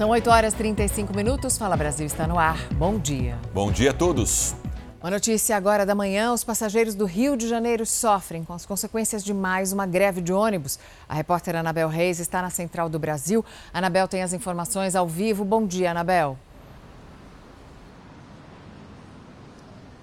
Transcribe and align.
São 0.00 0.08
8 0.08 0.30
horas 0.30 0.54
e 0.54 0.56
35 0.56 1.14
minutos. 1.14 1.58
Fala 1.58 1.76
Brasil 1.76 2.06
está 2.06 2.26
no 2.26 2.38
ar. 2.38 2.56
Bom 2.72 2.98
dia. 2.98 3.38
Bom 3.52 3.70
dia 3.70 3.90
a 3.90 3.92
todos. 3.92 4.54
Uma 4.98 5.10
notícia 5.10 5.54
agora 5.54 5.84
da 5.84 5.94
manhã: 5.94 6.32
os 6.32 6.42
passageiros 6.42 6.94
do 6.94 7.04
Rio 7.04 7.36
de 7.36 7.46
Janeiro 7.46 7.84
sofrem 7.84 8.42
com 8.42 8.54
as 8.54 8.64
consequências 8.64 9.22
de 9.22 9.34
mais 9.34 9.74
uma 9.74 9.84
greve 9.84 10.22
de 10.22 10.32
ônibus. 10.32 10.78
A 11.06 11.14
repórter 11.14 11.54
Anabel 11.54 11.86
Reis 11.86 12.18
está 12.18 12.40
na 12.40 12.48
Central 12.48 12.88
do 12.88 12.98
Brasil. 12.98 13.44
Anabel 13.74 14.08
tem 14.08 14.22
as 14.22 14.32
informações 14.32 14.96
ao 14.96 15.06
vivo. 15.06 15.44
Bom 15.44 15.66
dia, 15.66 15.90
Anabel. 15.90 16.38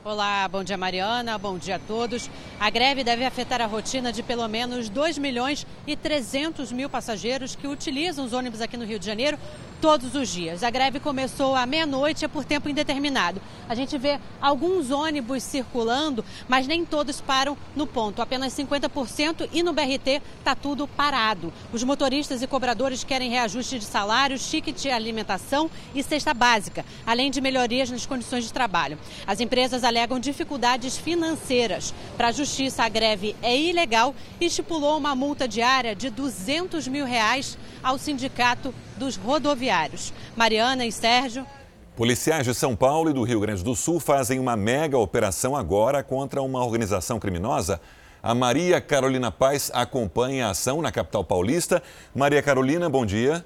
Olá, 0.10 0.48
bom 0.48 0.64
dia 0.64 0.78
Mariana, 0.78 1.38
bom 1.38 1.58
dia 1.58 1.76
a 1.76 1.80
todos. 1.80 2.30
A 2.58 2.70
greve 2.70 3.04
deve 3.04 3.26
afetar 3.26 3.60
a 3.62 3.66
rotina 3.66 4.10
de 4.10 4.24
pelo 4.24 4.48
menos 4.48 4.88
2 4.88 5.18
milhões 5.18 5.68
e 5.86 5.98
300 5.98 6.72
mil 6.72 6.90
passageiros 6.90 7.58
que 7.58 7.68
utilizam 7.68 8.24
os 8.24 8.32
ônibus 8.32 8.62
aqui 8.62 8.78
no 8.78 8.86
Rio 8.86 8.98
de 8.98 9.06
Janeiro 9.06 9.38
todos 9.82 10.16
os 10.16 10.30
dias. 10.30 10.64
A 10.64 10.70
greve 10.70 11.00
começou 11.00 11.56
à 11.56 11.66
meia-noite, 11.66 12.26
é 12.26 12.28
por 12.28 12.44
tempo 12.44 12.70
indeterminado. 12.70 13.42
A 13.70 13.76
gente 13.76 13.98
vê 13.98 14.20
alguns 14.42 14.92
ônibus 14.92 15.44
circulando, 15.44 16.24
mas 16.48 16.68
nem 16.68 16.86
todos 16.86 17.22
param 17.22 17.58
no 17.76 17.86
ponto, 17.86 18.22
apenas 18.22 18.54
50% 18.54 19.50
e 19.52 19.62
no 19.62 19.74
BRT 19.74 20.22
está 20.40 20.56
tudo 20.56 20.88
parado. 20.88 21.54
Os 21.72 21.84
motoristas 21.84 22.42
e 22.42 22.48
cobradores 22.48 23.04
querem 23.04 23.30
reajuste 23.30 23.78
de 23.80 23.86
salário, 23.86 24.40
ticket 24.40 24.82
de 24.82 24.90
alimentação 24.90 25.70
e 25.94 26.02
cesta 26.02 26.34
básica, 26.34 26.86
além 27.06 27.30
de 27.30 27.42
melhorias 27.42 27.92
nas 27.92 28.06
condições 28.06 28.46
de 28.46 28.54
trabalho. 28.54 28.98
As 29.26 29.40
empresas 29.40 29.84
alegam 29.98 30.20
dificuldades 30.20 30.96
financeiras. 30.96 31.92
Para 32.16 32.28
a 32.28 32.32
justiça, 32.32 32.84
a 32.84 32.90
greve 32.90 33.36
é 33.42 33.58
ilegal 33.58 34.14
e 34.40 34.46
estipulou 34.46 34.96
uma 34.96 35.16
multa 35.16 35.48
diária 35.48 35.96
de 35.96 36.12
200 36.12 36.88
mil 36.88 37.04
reais 37.04 37.58
ao 37.82 37.98
sindicato 37.98 38.74
dos 38.96 39.16
rodoviários. 39.16 40.14
Mariana 40.36 40.86
e 40.86 40.92
Sérgio. 40.92 41.48
Policiais 41.96 42.46
de 42.46 42.54
São 42.54 42.76
Paulo 42.76 43.10
e 43.10 43.14
do 43.14 43.24
Rio 43.24 43.40
Grande 43.40 43.64
do 43.64 43.76
Sul 43.76 44.00
fazem 44.00 44.38
uma 44.38 44.56
mega 44.56 45.00
operação 45.00 45.56
agora 45.56 46.04
contra 46.04 46.44
uma 46.44 46.64
organização 46.64 47.20
criminosa. 47.20 47.82
A 48.22 48.36
Maria 48.36 48.80
Carolina 48.80 49.32
Paz 49.32 49.72
acompanha 49.74 50.46
a 50.46 50.52
ação 50.52 50.80
na 50.80 50.92
capital 50.92 51.24
paulista. 51.24 51.82
Maria 52.14 52.44
Carolina, 52.44 52.88
bom 52.88 53.04
dia. 53.04 53.44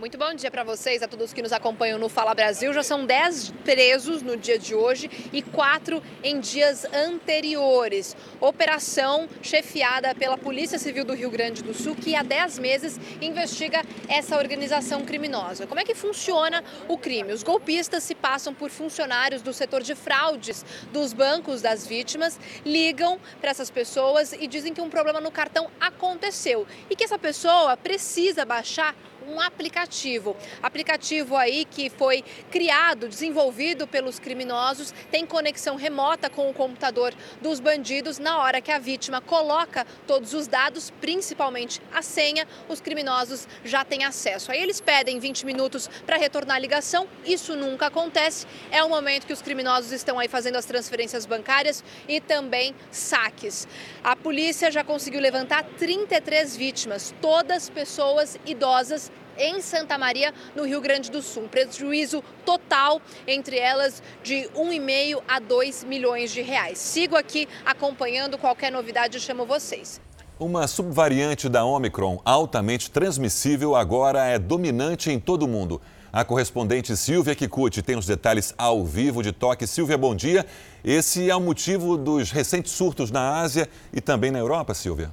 Muito 0.00 0.16
bom 0.16 0.32
dia 0.32 0.50
para 0.50 0.64
vocês, 0.64 1.02
a 1.02 1.06
todos 1.06 1.34
que 1.34 1.42
nos 1.42 1.52
acompanham 1.52 1.98
no 1.98 2.08
Fala 2.08 2.34
Brasil. 2.34 2.72
Já 2.72 2.82
são 2.82 3.04
10 3.04 3.50
presos 3.62 4.22
no 4.22 4.34
dia 4.34 4.58
de 4.58 4.74
hoje 4.74 5.10
e 5.30 5.42
quatro 5.42 6.02
em 6.24 6.40
dias 6.40 6.86
anteriores. 6.86 8.16
Operação 8.40 9.28
chefiada 9.42 10.14
pela 10.14 10.38
Polícia 10.38 10.78
Civil 10.78 11.04
do 11.04 11.12
Rio 11.12 11.30
Grande 11.30 11.62
do 11.62 11.74
Sul, 11.74 11.94
que 11.94 12.16
há 12.16 12.22
10 12.22 12.58
meses 12.60 12.98
investiga 13.20 13.82
essa 14.08 14.38
organização 14.38 15.04
criminosa. 15.04 15.66
Como 15.66 15.78
é 15.78 15.84
que 15.84 15.94
funciona 15.94 16.64
o 16.88 16.96
crime? 16.96 17.34
Os 17.34 17.42
golpistas 17.42 18.02
se 18.02 18.14
passam 18.14 18.54
por 18.54 18.70
funcionários 18.70 19.42
do 19.42 19.52
setor 19.52 19.82
de 19.82 19.94
fraudes 19.94 20.64
dos 20.94 21.12
bancos 21.12 21.60
das 21.60 21.86
vítimas, 21.86 22.40
ligam 22.64 23.20
para 23.38 23.50
essas 23.50 23.68
pessoas 23.68 24.32
e 24.32 24.46
dizem 24.46 24.72
que 24.72 24.80
um 24.80 24.88
problema 24.88 25.20
no 25.20 25.30
cartão 25.30 25.70
aconteceu 25.78 26.66
e 26.88 26.96
que 26.96 27.04
essa 27.04 27.18
pessoa 27.18 27.76
precisa 27.76 28.46
baixar 28.46 28.96
um 29.30 29.40
aplicativo. 29.40 30.36
Aplicativo 30.62 31.36
aí 31.36 31.64
que 31.64 31.88
foi 31.88 32.24
criado, 32.50 33.08
desenvolvido 33.08 33.86
pelos 33.86 34.18
criminosos, 34.18 34.92
tem 35.10 35.24
conexão 35.24 35.76
remota 35.76 36.28
com 36.28 36.50
o 36.50 36.54
computador 36.54 37.14
dos 37.40 37.60
bandidos. 37.60 38.18
Na 38.18 38.38
hora 38.38 38.60
que 38.60 38.72
a 38.72 38.78
vítima 38.78 39.20
coloca 39.20 39.86
todos 40.06 40.34
os 40.34 40.46
dados, 40.46 40.90
principalmente 41.00 41.80
a 41.92 42.02
senha, 42.02 42.46
os 42.68 42.80
criminosos 42.80 43.46
já 43.64 43.84
têm 43.84 44.04
acesso. 44.04 44.50
Aí 44.50 44.60
eles 44.60 44.80
pedem 44.80 45.18
20 45.18 45.46
minutos 45.46 45.88
para 46.04 46.16
retornar 46.16 46.56
a 46.56 46.60
ligação. 46.60 47.06
Isso 47.24 47.54
nunca 47.56 47.86
acontece. 47.86 48.46
É 48.70 48.82
o 48.82 48.88
momento 48.88 49.26
que 49.26 49.32
os 49.32 49.42
criminosos 49.42 49.92
estão 49.92 50.18
aí 50.18 50.28
fazendo 50.28 50.56
as 50.56 50.64
transferências 50.64 51.24
bancárias 51.24 51.84
e 52.08 52.20
também 52.20 52.74
saques. 52.90 53.68
A 54.02 54.16
polícia 54.16 54.70
já 54.70 54.82
conseguiu 54.82 55.20
levantar 55.20 55.64
33 55.78 56.56
vítimas, 56.56 57.14
todas 57.20 57.70
pessoas 57.70 58.38
idosas 58.46 59.10
em 59.40 59.60
Santa 59.60 59.96
Maria, 59.98 60.32
no 60.54 60.64
Rio 60.64 60.80
Grande 60.80 61.10
do 61.10 61.22
Sul. 61.22 61.48
Prejuízo 61.50 62.22
total 62.44 63.00
entre 63.26 63.58
elas 63.58 64.02
de 64.22 64.48
1,5 64.54 65.22
a 65.26 65.40
2 65.40 65.84
milhões 65.84 66.30
de 66.30 66.42
reais. 66.42 66.78
Sigo 66.78 67.16
aqui 67.16 67.48
acompanhando 67.64 68.38
qualquer 68.38 68.70
novidade, 68.70 69.16
eu 69.16 69.20
chamo 69.20 69.46
vocês. 69.46 70.00
Uma 70.38 70.66
subvariante 70.66 71.48
da 71.48 71.64
Omicron, 71.64 72.20
altamente 72.24 72.90
transmissível, 72.90 73.74
agora 73.74 74.24
é 74.24 74.38
dominante 74.38 75.10
em 75.10 75.18
todo 75.18 75.42
o 75.42 75.48
mundo. 75.48 75.80
A 76.12 76.24
correspondente 76.24 76.96
Silvia 76.96 77.36
Kikuchi 77.36 77.82
tem 77.82 77.96
os 77.96 78.06
detalhes 78.06 78.52
ao 78.58 78.84
vivo 78.84 79.22
de 79.22 79.32
toque. 79.32 79.66
Silvia, 79.66 79.96
bom 79.96 80.14
dia. 80.14 80.44
Esse 80.82 81.30
é 81.30 81.36
o 81.36 81.40
motivo 81.40 81.96
dos 81.96 82.32
recentes 82.32 82.72
surtos 82.72 83.10
na 83.10 83.38
Ásia 83.38 83.68
e 83.92 84.00
também 84.00 84.30
na 84.30 84.38
Europa, 84.38 84.74
Silvia? 84.74 85.12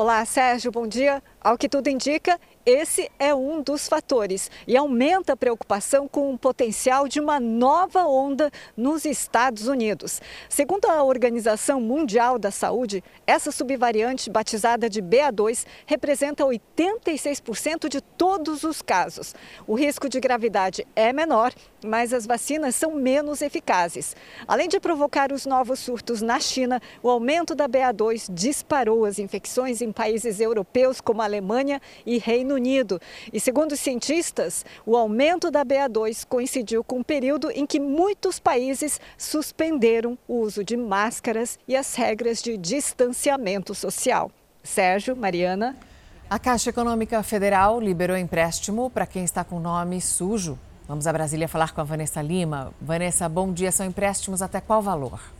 Olá, 0.00 0.24
Sérgio, 0.24 0.70
bom 0.70 0.86
dia. 0.86 1.20
Ao 1.40 1.56
que 1.56 1.68
tudo 1.68 1.88
indica, 1.88 2.38
esse 2.66 3.10
é 3.18 3.34
um 3.34 3.62
dos 3.62 3.88
fatores 3.88 4.50
e 4.66 4.76
aumenta 4.76 5.32
a 5.32 5.36
preocupação 5.36 6.08
com 6.08 6.34
o 6.34 6.38
potencial 6.38 7.06
de 7.06 7.20
uma 7.20 7.38
nova 7.38 8.04
onda 8.04 8.50
nos 8.76 9.04
Estados 9.04 9.68
Unidos. 9.68 10.20
Segundo 10.48 10.86
a 10.86 11.02
Organização 11.02 11.80
Mundial 11.80 12.38
da 12.38 12.50
Saúde, 12.50 13.02
essa 13.26 13.52
subvariante 13.52 14.28
batizada 14.28 14.90
de 14.90 15.00
BA2 15.00 15.64
representa 15.86 16.44
86% 16.44 17.88
de 17.88 18.00
todos 18.00 18.64
os 18.64 18.82
casos. 18.82 19.34
O 19.66 19.74
risco 19.74 20.08
de 20.08 20.20
gravidade 20.20 20.86
é 20.94 21.12
menor, 21.12 21.54
mas 21.84 22.12
as 22.12 22.26
vacinas 22.26 22.74
são 22.74 22.94
menos 22.94 23.40
eficazes. 23.40 24.14
Além 24.46 24.68
de 24.68 24.80
provocar 24.80 25.32
os 25.32 25.46
novos 25.46 25.78
surtos 25.78 26.20
na 26.20 26.40
China, 26.40 26.82
o 27.02 27.08
aumento 27.08 27.54
da 27.54 27.68
BA2 27.68 28.26
disparou 28.28 29.04
as 29.04 29.18
infecções 29.18 29.80
em 29.80 29.92
países 29.92 30.40
europeus 30.40 31.00
como 31.00 31.22
a 31.22 31.27
Alemanha 31.28 31.80
e 32.04 32.18
Reino 32.18 32.54
Unido. 32.54 33.00
E 33.32 33.38
segundo 33.38 33.72
os 33.72 33.80
cientistas, 33.80 34.64
o 34.84 34.96
aumento 34.96 35.50
da 35.50 35.64
BA2 35.64 36.26
coincidiu 36.26 36.82
com 36.82 36.98
um 36.98 37.02
período 37.02 37.50
em 37.50 37.64
que 37.64 37.78
muitos 37.78 38.40
países 38.40 39.00
suspenderam 39.16 40.18
o 40.26 40.40
uso 40.40 40.64
de 40.64 40.76
máscaras 40.76 41.58
e 41.68 41.76
as 41.76 41.94
regras 41.94 42.42
de 42.42 42.56
distanciamento 42.56 43.74
social. 43.74 44.30
Sérgio, 44.62 45.14
Mariana. 45.14 45.76
A 46.28 46.38
Caixa 46.38 46.70
Econômica 46.70 47.22
Federal 47.22 47.80
liberou 47.80 48.16
empréstimo 48.16 48.90
para 48.90 49.06
quem 49.06 49.24
está 49.24 49.44
com 49.44 49.58
nome 49.58 50.00
sujo. 50.00 50.58
Vamos 50.86 51.06
a 51.06 51.12
Brasília 51.12 51.48
falar 51.48 51.72
com 51.72 51.80
a 51.80 51.84
Vanessa 51.84 52.20
Lima. 52.20 52.72
Vanessa, 52.80 53.28
bom 53.28 53.52
dia. 53.52 53.70
São 53.70 53.86
empréstimos 53.86 54.42
até 54.42 54.60
qual 54.60 54.82
valor? 54.82 55.37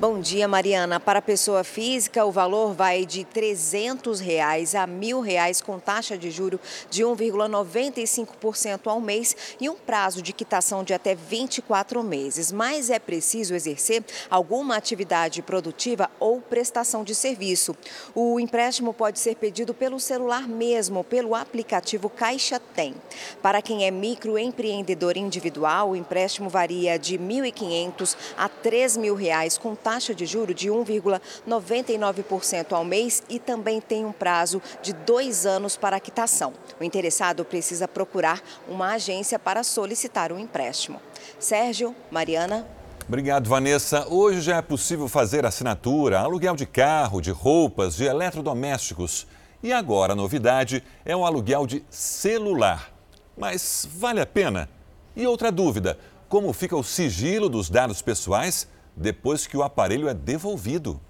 Bom 0.00 0.20
dia, 0.20 0.46
Mariana. 0.46 1.00
Para 1.00 1.18
a 1.18 1.22
pessoa 1.22 1.64
física, 1.64 2.24
o 2.24 2.30
valor 2.30 2.72
vai 2.72 3.04
de 3.04 3.24
300 3.24 4.20
reais 4.20 4.76
a 4.76 4.86
1.000 4.86 5.20
reais 5.20 5.60
com 5.60 5.76
taxa 5.76 6.16
de 6.16 6.30
juro 6.30 6.60
de 6.88 7.02
1,95% 7.02 8.82
ao 8.84 9.00
mês 9.00 9.36
e 9.60 9.68
um 9.68 9.74
prazo 9.74 10.22
de 10.22 10.32
quitação 10.32 10.84
de 10.84 10.94
até 10.94 11.16
24 11.16 12.00
meses. 12.04 12.52
Mas 12.52 12.90
é 12.90 13.00
preciso 13.00 13.56
exercer 13.56 14.04
alguma 14.30 14.76
atividade 14.76 15.42
produtiva 15.42 16.08
ou 16.20 16.40
prestação 16.40 17.02
de 17.02 17.12
serviço. 17.12 17.74
O 18.14 18.38
empréstimo 18.38 18.94
pode 18.94 19.18
ser 19.18 19.34
pedido 19.34 19.74
pelo 19.74 19.98
celular 19.98 20.46
mesmo, 20.46 21.02
pelo 21.02 21.34
aplicativo 21.34 22.08
Caixa 22.08 22.60
Tem. 22.60 22.94
Para 23.42 23.60
quem 23.60 23.84
é 23.84 23.90
microempreendedor 23.90 25.18
individual, 25.18 25.90
o 25.90 25.96
empréstimo 25.96 26.48
varia 26.48 26.96
de 26.96 27.16
R$ 27.16 27.24
1.500 27.24 28.16
a 28.36 28.48
3.000 28.48 29.16
reais 29.16 29.58
com 29.58 29.74
taxa 29.74 29.87
de 30.14 30.26
juro 30.26 30.52
de 30.52 30.68
1,99% 30.68 32.72
ao 32.72 32.84
mês 32.84 33.22
e 33.28 33.38
também 33.38 33.80
tem 33.80 34.04
um 34.04 34.12
prazo 34.12 34.60
de 34.82 34.92
dois 34.92 35.46
anos 35.46 35.78
para 35.78 35.96
a 35.96 36.00
quitação. 36.00 36.52
O 36.78 36.84
interessado 36.84 37.42
precisa 37.42 37.88
procurar 37.88 38.42
uma 38.68 38.92
agência 38.92 39.38
para 39.38 39.64
solicitar 39.64 40.30
o 40.30 40.34
um 40.34 40.38
empréstimo. 40.38 41.00
Sérgio, 41.38 41.96
Mariana. 42.10 42.66
Obrigado, 43.08 43.48
Vanessa. 43.48 44.06
Hoje 44.08 44.42
já 44.42 44.56
é 44.56 44.62
possível 44.62 45.08
fazer 45.08 45.46
assinatura, 45.46 46.20
aluguel 46.20 46.54
de 46.54 46.66
carro, 46.66 47.22
de 47.22 47.30
roupas, 47.30 47.96
de 47.96 48.04
eletrodomésticos. 48.04 49.26
E 49.62 49.72
agora 49.72 50.12
a 50.12 50.16
novidade 50.16 50.84
é 51.02 51.16
o 51.16 51.24
aluguel 51.24 51.66
de 51.66 51.82
celular. 51.88 52.92
Mas 53.34 53.88
vale 53.90 54.20
a 54.20 54.26
pena? 54.26 54.68
E 55.16 55.26
outra 55.26 55.50
dúvida: 55.50 55.98
como 56.28 56.52
fica 56.52 56.76
o 56.76 56.84
sigilo 56.84 57.48
dos 57.48 57.70
dados 57.70 58.02
pessoais? 58.02 58.68
Depois 58.98 59.46
que 59.46 59.56
o 59.56 59.62
aparelho 59.62 60.08
é 60.08 60.14
devolvido. 60.14 61.00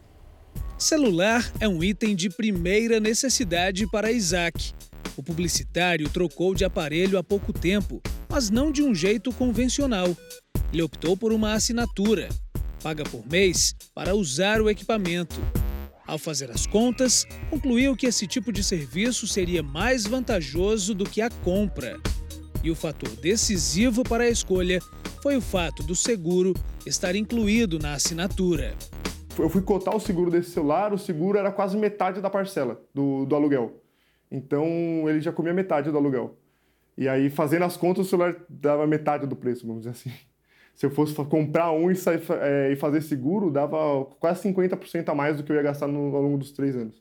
Celular 0.76 1.50
é 1.58 1.67
um 1.67 1.82
item 1.82 2.14
de 2.14 2.31
primeira 2.31 3.00
necessidade 3.00 3.90
para 3.90 4.12
Isaac. 4.12 4.73
O 5.17 5.23
publicitário 5.23 6.08
trocou 6.08 6.55
de 6.55 6.64
aparelho 6.64 7.19
há 7.19 7.25
pouco 7.25 7.52
tempo, 7.52 8.00
mas 8.29 8.50
não 8.50 8.70
de 8.70 8.82
um 8.82 8.94
jeito 8.94 9.32
convencional. 9.32 10.17
Ele 10.73 10.82
optou 10.82 11.17
por 11.17 11.32
uma 11.32 11.55
assinatura. 11.55 12.29
Paga 12.82 13.02
por 13.02 13.26
mês 13.26 13.75
para 13.94 14.14
usar 14.14 14.61
o 14.61 14.70
equipamento. 14.70 15.41
Ao 16.06 16.17
fazer 16.17 16.50
as 16.50 16.67
contas, 16.67 17.26
concluiu 17.50 17.96
que 17.96 18.06
esse 18.06 18.26
tipo 18.26 18.52
de 18.52 18.62
serviço 18.62 19.26
seria 19.26 19.62
mais 19.62 20.06
vantajoso 20.06 20.94
do 20.94 21.05
que 21.05 21.20
a 21.20 21.29
compra. 21.29 21.99
E 22.62 22.70
o 22.70 22.75
fator 22.75 23.10
decisivo 23.16 24.02
para 24.02 24.25
a 24.25 24.28
escolha 24.28 24.81
foi 25.22 25.37
o 25.37 25.40
fato 25.40 25.82
do 25.82 25.94
seguro 25.94 26.55
estar 26.87 27.14
incluído 27.14 27.78
na 27.78 27.94
assinatura. 27.94 28.75
Eu 29.38 29.49
fui 29.49 29.62
cotar 29.62 29.94
o 29.94 30.00
seguro 30.00 30.31
desse 30.31 30.50
celular, 30.50 30.93
o 30.93 30.99
seguro 30.99 31.38
era 31.38 31.52
quase 31.52 31.76
metade 31.76 32.20
da 32.20 32.28
parcela 32.28 32.81
do, 32.93 33.25
do 33.25 33.37
aluguel. 33.37 33.81
Então 34.31 34.66
ele 35.08 35.20
já 35.20 35.32
comia 35.32 35.55
metade 35.55 35.90
do 35.90 35.96
aluguel. 35.96 36.37
E 36.96 37.08
aí, 37.08 37.31
fazendo 37.31 37.64
as 37.64 37.76
contas, 37.76 38.06
o 38.06 38.10
celular 38.10 38.34
dava 38.49 38.84
metade 38.84 39.25
do 39.26 39.37
preço, 39.37 39.64
vamos 39.64 39.82
dizer 39.82 39.90
assim. 39.90 40.12
Se 40.75 40.87
eu 40.87 40.90
fosse 40.90 41.14
comprar 41.14 41.72
um 41.72 41.90
e, 41.90 41.96
sair, 41.96 42.20
é, 42.40 42.72
e 42.72 42.76
fazer 42.76 43.00
seguro, 43.02 43.50
dava 43.50 44.05
quase 44.20 44.49
50% 44.49 45.08
a 45.08 45.14
mais 45.14 45.37
do 45.37 45.43
que 45.43 45.50
eu 45.50 45.56
ia 45.56 45.62
gastar 45.62 45.88
no, 45.88 46.14
ao 46.14 46.22
longo 46.22 46.38
dos 46.38 46.52
três 46.52 46.76
anos. 46.76 47.00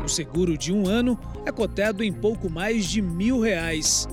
O 0.03 0.09
seguro 0.09 0.57
de 0.57 0.73
um 0.73 0.87
ano 0.87 1.19
é 1.45 1.51
cotado 1.51 2.03
em 2.03 2.11
pouco 2.11 2.49
mais 2.49 2.85
de 2.85 2.99
mil 3.01 3.39
reais. 3.39 4.07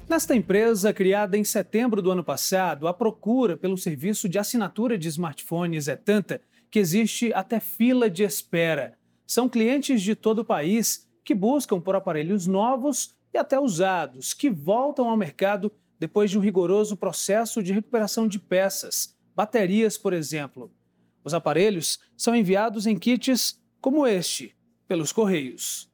Nesta 0.07 0.35
empresa, 0.35 0.93
criada 0.93 1.37
em 1.37 1.43
setembro 1.43 2.01
do 2.01 2.11
ano 2.11 2.23
passado, 2.23 2.87
a 2.87 2.93
procura 2.93 3.55
pelo 3.55 3.77
serviço 3.77 4.27
de 4.27 4.37
assinatura 4.37 4.97
de 4.97 5.07
smartphones 5.07 5.87
é 5.87 5.95
tanta 5.95 6.41
que 6.69 6.79
existe 6.79 7.33
até 7.33 7.59
fila 7.59 8.09
de 8.09 8.23
espera. 8.23 8.97
São 9.25 9.47
clientes 9.47 10.01
de 10.01 10.13
todo 10.13 10.39
o 10.39 10.45
país 10.45 11.07
que 11.23 11.33
buscam 11.33 11.79
por 11.79 11.95
aparelhos 11.95 12.45
novos 12.45 13.15
e 13.33 13.37
até 13.37 13.59
usados, 13.59 14.33
que 14.33 14.49
voltam 14.49 15.09
ao 15.09 15.17
mercado 15.17 15.71
depois 15.99 16.31
de 16.31 16.37
um 16.37 16.41
rigoroso 16.41 16.97
processo 16.97 17.61
de 17.61 17.73
recuperação 17.73 18.27
de 18.27 18.39
peças, 18.39 19.15
baterias, 19.35 19.97
por 19.97 20.13
exemplo. 20.13 20.71
Os 21.23 21.33
aparelhos 21.33 21.99
são 22.17 22.35
enviados 22.35 22.87
em 22.87 22.97
kits 22.97 23.59
como 23.79 24.07
este, 24.07 24.55
pelos 24.87 25.11
Correios. 25.11 25.89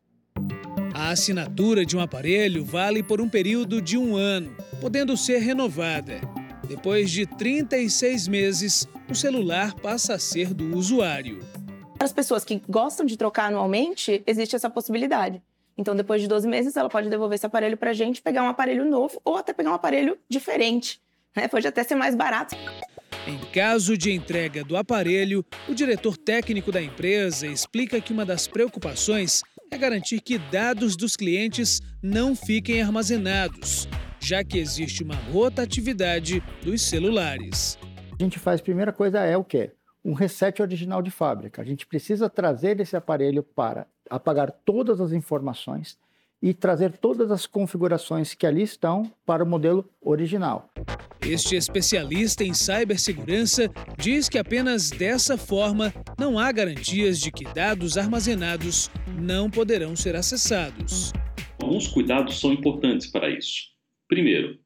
A 0.93 1.09
assinatura 1.09 1.85
de 1.85 1.95
um 1.95 1.99
aparelho 1.99 2.63
vale 2.63 3.03
por 3.03 3.21
um 3.21 3.29
período 3.29 3.81
de 3.81 3.97
um 3.97 4.15
ano, 4.15 4.55
podendo 4.79 5.15
ser 5.15 5.39
renovada. 5.39 6.21
Depois 6.67 7.11
de 7.11 7.25
36 7.25 8.27
meses, 8.27 8.87
o 9.09 9.15
celular 9.15 9.75
passa 9.75 10.15
a 10.15 10.19
ser 10.19 10.53
do 10.53 10.75
usuário. 10.75 11.39
Para 11.97 12.05
as 12.05 12.13
pessoas 12.13 12.43
que 12.43 12.61
gostam 12.67 13.05
de 13.05 13.17
trocar 13.17 13.47
anualmente, 13.47 14.23
existe 14.25 14.55
essa 14.55 14.69
possibilidade. 14.69 15.41
Então, 15.77 15.95
depois 15.95 16.21
de 16.21 16.27
12 16.27 16.47
meses, 16.47 16.75
ela 16.75 16.89
pode 16.89 17.09
devolver 17.09 17.35
esse 17.35 17.45
aparelho 17.45 17.77
para 17.77 17.91
a 17.91 17.93
gente, 17.93 18.21
pegar 18.21 18.43
um 18.43 18.47
aparelho 18.47 18.83
novo 18.83 19.21
ou 19.23 19.37
até 19.37 19.53
pegar 19.53 19.71
um 19.71 19.75
aparelho 19.75 20.17
diferente. 20.27 20.99
Né? 21.35 21.47
Pode 21.47 21.67
até 21.67 21.83
ser 21.83 21.95
mais 21.95 22.15
barato. 22.15 22.55
Em 23.27 23.37
caso 23.51 23.97
de 23.97 24.11
entrega 24.11 24.63
do 24.63 24.75
aparelho, 24.75 25.45
o 25.67 25.75
diretor 25.75 26.17
técnico 26.17 26.71
da 26.71 26.81
empresa 26.81 27.45
explica 27.45 28.01
que 28.01 28.11
uma 28.11 28.25
das 28.25 28.47
preocupações 28.47 29.43
é 29.69 29.77
garantir 29.77 30.21
que 30.21 30.37
dados 30.37 30.95
dos 30.95 31.15
clientes 31.15 31.81
não 32.01 32.35
fiquem 32.35 32.81
armazenados, 32.81 33.87
já 34.19 34.43
que 34.43 34.57
existe 34.57 35.03
uma 35.03 35.15
rotatividade 35.15 36.41
dos 36.63 36.81
celulares. 36.81 37.77
A 38.17 38.23
gente 38.23 38.39
faz, 38.39 38.61
a 38.61 38.63
primeira 38.63 38.93
coisa 38.93 39.19
é 39.19 39.37
o 39.37 39.43
quê? 39.43 39.71
Um 40.03 40.13
reset 40.13 40.61
original 40.61 41.01
de 41.01 41.11
fábrica. 41.11 41.61
A 41.61 41.65
gente 41.65 41.85
precisa 41.85 42.29
trazer 42.29 42.79
esse 42.79 42.95
aparelho 42.95 43.43
para 43.43 43.85
apagar 44.09 44.51
todas 44.51 44.99
as 44.99 45.11
informações 45.11 45.97
e 46.41 46.53
trazer 46.53 46.97
todas 46.97 47.31
as 47.31 47.47
configurações 47.47 48.33
que 48.33 48.45
ali 48.45 48.61
estão 48.61 49.11
para 49.25 49.43
o 49.43 49.47
modelo 49.47 49.89
original. 50.01 50.69
Este 51.21 51.55
especialista 51.55 52.43
em 52.43 52.53
cibersegurança 52.53 53.69
diz 53.97 54.29
que 54.29 54.37
apenas 54.37 54.89
dessa 54.89 55.37
forma 55.37 55.93
não 56.17 56.37
há 56.37 56.51
garantias 56.51 57.19
de 57.19 57.31
que 57.31 57.43
dados 57.43 57.97
armazenados 57.97 58.89
não 59.19 59.49
poderão 59.49 59.95
ser 59.95 60.15
acessados. 60.15 61.11
Alguns 61.59 61.87
cuidados 61.87 62.39
são 62.39 62.53
importantes 62.53 63.07
para 63.07 63.29
isso. 63.29 63.63
Primeiro, 64.07 64.59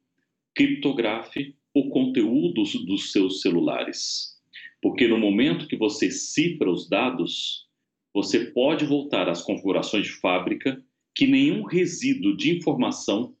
criptografe 0.54 1.56
o 1.74 1.88
conteúdo 1.88 2.62
dos 2.86 3.10
seus 3.12 3.40
celulares. 3.40 4.32
Porque 4.80 5.08
no 5.08 5.18
momento 5.18 5.66
que 5.66 5.76
você 5.76 6.10
cifra 6.10 6.70
os 6.70 6.88
dados, 6.88 7.66
você 8.14 8.40
pode 8.40 8.84
voltar 8.84 9.28
às 9.28 9.42
configurações 9.42 10.06
de 10.06 10.12
fábrica 10.12 10.82
que 11.14 11.26
nenhum 11.26 11.64
resíduo 11.64 12.36
de 12.36 12.56
informação 12.56 13.34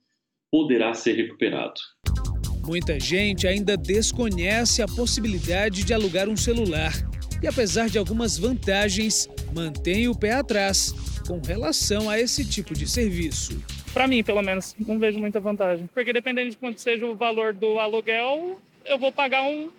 poderá 0.50 0.94
ser 0.94 1.14
recuperado. 1.14 1.80
Muita 2.66 2.98
gente 3.00 3.46
ainda 3.46 3.76
desconhece 3.76 4.82
a 4.82 4.86
possibilidade 4.86 5.84
de 5.84 5.92
alugar 5.92 6.28
um 6.28 6.36
celular 6.36 6.92
e, 7.42 7.46
apesar 7.46 7.88
de 7.88 7.98
algumas 7.98 8.38
vantagens, 8.38 9.28
mantém 9.54 10.08
o 10.08 10.16
pé 10.16 10.32
atrás 10.32 10.94
com 11.26 11.40
relação 11.40 12.08
a 12.08 12.20
esse 12.20 12.48
tipo 12.48 12.72
de 12.74 12.86
serviço. 12.86 13.60
Para 13.92 14.06
mim, 14.06 14.22
pelo 14.22 14.42
menos, 14.42 14.74
não 14.78 14.98
vejo 14.98 15.18
muita 15.18 15.40
vantagem. 15.40 15.88
Porque 15.92 16.12
dependendo 16.12 16.50
de 16.50 16.56
quanto 16.56 16.80
seja 16.80 17.04
o 17.04 17.14
valor 17.14 17.52
do 17.52 17.78
aluguel, 17.78 18.60
eu 18.84 18.98
vou 18.98 19.12
pagar 19.12 19.42
um 19.42 19.70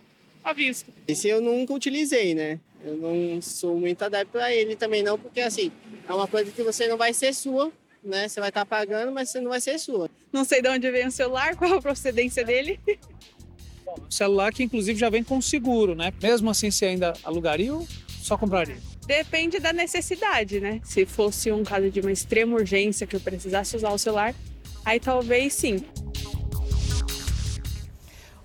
à 0.43 0.53
vista. 0.53 0.91
Esse 1.07 1.29
eu 1.29 1.41
nunca 1.41 1.73
utilizei, 1.73 2.35
né? 2.35 2.59
Eu 2.83 2.97
não 2.97 3.41
sou 3.41 3.79
muito 3.79 4.03
adepto 4.03 4.37
a 4.37 4.53
ele 4.53 4.75
também 4.75 5.01
não, 5.01 5.17
porque 5.17 5.39
assim, 5.39 5.71
é 6.07 6.13
uma 6.13 6.27
coisa 6.27 6.51
que 6.51 6.61
você 6.61 6.87
não 6.87 6.97
vai 6.97 7.13
ser 7.13 7.33
sua, 7.33 7.71
né? 8.03 8.27
Você 8.27 8.39
vai 8.39 8.49
estar 8.49 8.61
tá 8.61 8.65
pagando, 8.65 9.11
mas 9.11 9.29
você 9.29 9.39
não 9.39 9.49
vai 9.49 9.61
ser 9.61 9.79
sua. 9.79 10.09
Não 10.31 10.43
sei 10.43 10.61
de 10.61 10.67
onde 10.67 10.91
vem 10.91 11.07
o 11.07 11.11
celular, 11.11 11.55
qual 11.57 11.75
a 11.75 11.81
procedência 11.81 12.43
dele. 12.43 12.79
Bom, 13.85 13.95
celular 14.09 14.51
que 14.51 14.63
inclusive 14.63 14.99
já 14.99 15.09
vem 15.09 15.23
com 15.23 15.39
seguro, 15.41 15.95
né? 15.95 16.11
Mesmo 16.21 16.49
assim, 16.49 16.69
você 16.69 16.87
ainda 16.87 17.13
alugaria 17.23 17.73
ou 17.73 17.87
só 18.21 18.37
compraria? 18.37 18.77
Depende 19.05 19.59
da 19.59 19.71
necessidade, 19.71 20.59
né? 20.59 20.81
Se 20.83 21.05
fosse 21.05 21.51
um 21.51 21.63
caso 21.63 21.89
de 21.89 21.99
uma 21.99 22.11
extrema 22.11 22.55
urgência 22.55 23.07
que 23.07 23.15
eu 23.15 23.19
precisasse 23.19 23.75
usar 23.75 23.91
o 23.91 23.97
celular, 23.97 24.35
aí 24.85 24.99
talvez 24.99 25.53
sim. 25.53 25.85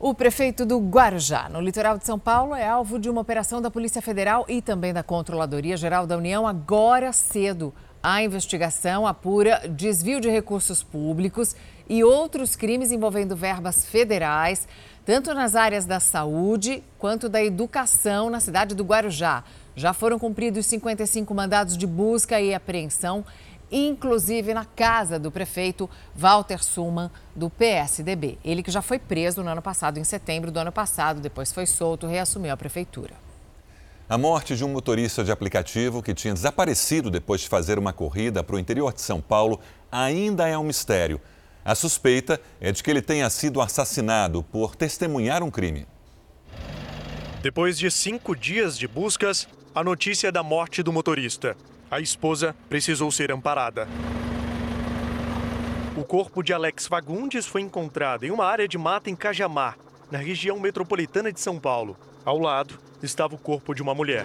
O 0.01 0.15
prefeito 0.15 0.65
do 0.65 0.79
Guarujá, 0.79 1.49
no 1.49 1.61
litoral 1.61 1.99
de 1.99 2.07
São 2.07 2.21
Paulo, 2.21 2.55
é 2.55 2.69
alvo 2.69 3.01
de 3.01 3.11
uma 3.11 3.21
operação 3.21 3.61
da 3.61 3.69
Polícia 3.69 4.01
Federal 4.01 4.45
e 4.49 4.63
também 4.63 4.95
da 4.95 5.03
Controladoria 5.03 5.77
Geral 5.77 6.07
da 6.07 6.17
União 6.17 6.47
agora 6.47 7.13
cedo. 7.13 7.75
A 8.01 8.23
investigação 8.23 9.09
apura 9.09 9.61
desvio 9.69 10.21
de 10.21 10.31
recursos 10.31 10.85
públicos 10.85 11.57
e 11.89 12.05
outros 12.05 12.55
crimes 12.55 12.93
envolvendo 12.93 13.35
verbas 13.35 13.85
federais, 13.85 14.69
tanto 15.05 15.35
nas 15.35 15.57
áreas 15.57 15.85
da 15.85 15.99
saúde 15.99 16.85
quanto 16.97 17.29
da 17.29 17.43
educação 17.43 18.31
na 18.31 18.39
cidade 18.39 18.77
do 18.77 18.85
Guarujá. 18.85 19.43
Já 19.75 19.93
foram 19.93 20.17
cumpridos 20.17 20.67
55 20.67 21.35
mandados 21.35 21.77
de 21.77 21.89
busca 21.89 22.41
e 22.41 22.55
apreensão, 22.55 23.25
inclusive 23.71 24.55
na 24.55 24.65
casa 24.65 25.19
do 25.19 25.31
prefeito 25.31 25.89
Walter 26.15 26.63
Suman, 26.63 27.11
do 27.35 27.51
PSDB. 27.51 28.39
Ele 28.45 28.63
que 28.63 28.71
já 28.71 28.83
foi 28.83 28.99
preso 28.99 29.43
no 29.43 29.51
ano 29.51 29.63
passado, 29.63 29.99
em 29.99 30.05
setembro 30.05 30.51
do 30.51 30.59
ano 30.59 30.73
passado, 30.73 31.21
depois 31.21 31.53
foi 31.53 31.67
solto, 31.67 32.07
reassumiu 32.07 32.53
a 32.53 32.57
prefeitura. 32.57 33.15
A 34.09 34.17
morte 34.17 34.57
de 34.57 34.65
um 34.65 34.69
motorista 34.69 35.23
de 35.23 35.31
aplicativo 35.31 36.03
que 36.03 36.15
tinha 36.15 36.33
desaparecido 36.33 37.11
depois 37.11 37.43
de 37.43 37.49
fazer 37.49 37.79
uma 37.79 37.93
corrida 37.93 38.43
para 38.43 38.57
o 38.57 38.59
interior 38.59 38.93
de 38.93 39.03
São 39.03 39.21
Paulo 39.21 39.61
ainda 39.93 40.49
é 40.49 40.57
um 40.57 40.65
mistério. 40.65 41.21
A 41.63 41.75
suspeita 41.75 42.41
é 42.59 42.73
de 42.73 42.83
que 42.83 42.91
ele 42.91 43.03
tenha 43.03 43.29
sido 43.29 43.61
assassinado 43.61 44.43
por 44.43 44.75
testemunhar 44.75 45.43
um 45.43 45.51
crime. 45.51 45.87
Depois 47.43 47.79
de 47.79 47.91
cinco 47.91 48.35
dias 48.35 48.79
de 48.79 48.89
buscas, 48.89 49.47
a 49.79 49.85
notícia 49.85 50.33
da 50.33 50.43
morte 50.43 50.83
do 50.83 50.93
motorista. 50.93 51.57
A 51.89 52.01
esposa 52.01 52.53
precisou 52.69 53.13
ser 53.13 53.31
amparada. 53.31 53.87
O 55.97 56.03
corpo 56.03 56.43
de 56.43 56.53
Alex 56.53 56.89
Fagundes 56.89 57.47
foi 57.47 57.61
encontrado 57.61 58.25
em 58.25 58.33
uma 58.33 58.45
área 58.45 58.67
de 58.67 58.77
mata 58.77 59.09
em 59.09 59.15
Cajamar, 59.15 59.79
na 60.11 60.19
região 60.19 60.59
metropolitana 60.59 61.33
de 61.33 61.39
São 61.39 61.61
Paulo. 61.61 61.97
Ao 62.25 62.41
lado 62.41 62.77
estava 63.05 63.37
o 63.37 63.39
corpo 63.39 63.73
de 63.73 63.81
uma 63.81 63.95
mulher. 63.95 64.25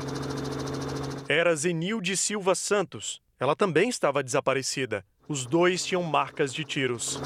Era 1.29 1.55
Zenilde 1.55 2.17
Silva 2.17 2.55
Santos. 2.55 3.21
Ela 3.39 3.55
também 3.55 3.89
estava 3.89 4.23
desaparecida. 4.23 5.05
Os 5.27 5.45
dois 5.45 5.85
tinham 5.85 6.01
marcas 6.01 6.51
de 6.51 6.63
tiros. 6.63 7.21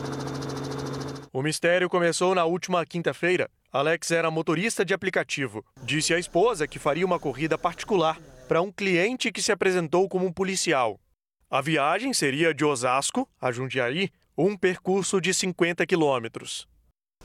O 1.38 1.44
mistério 1.44 1.88
começou 1.88 2.34
na 2.34 2.46
última 2.46 2.84
quinta-feira. 2.84 3.48
Alex 3.72 4.10
era 4.10 4.32
motorista 4.32 4.84
de 4.84 4.91
aplicativo. 4.91 5.63
Disse 5.84 6.12
à 6.12 6.17
esposa 6.17 6.67
que 6.67 6.79
faria 6.79 7.06
uma 7.06 7.20
corrida 7.20 7.60
particular 7.60 8.20
para 8.48 8.60
um 8.60 8.72
cliente 8.72 9.32
que 9.32 9.39
se 9.39 9.51
apresentou 9.51 10.10
como 10.10 10.25
um 10.25 10.34
policial. 10.34 11.00
A 11.48 11.62
viagem 11.62 12.12
seria 12.12 12.56
de 12.56 12.65
Osasco 12.65 13.29
a 13.39 13.51
Jundiaí, 13.51 14.10
um 14.36 14.58
percurso 14.58 15.22
de 15.22 15.32
50 15.32 15.86
quilômetros. 15.86 16.67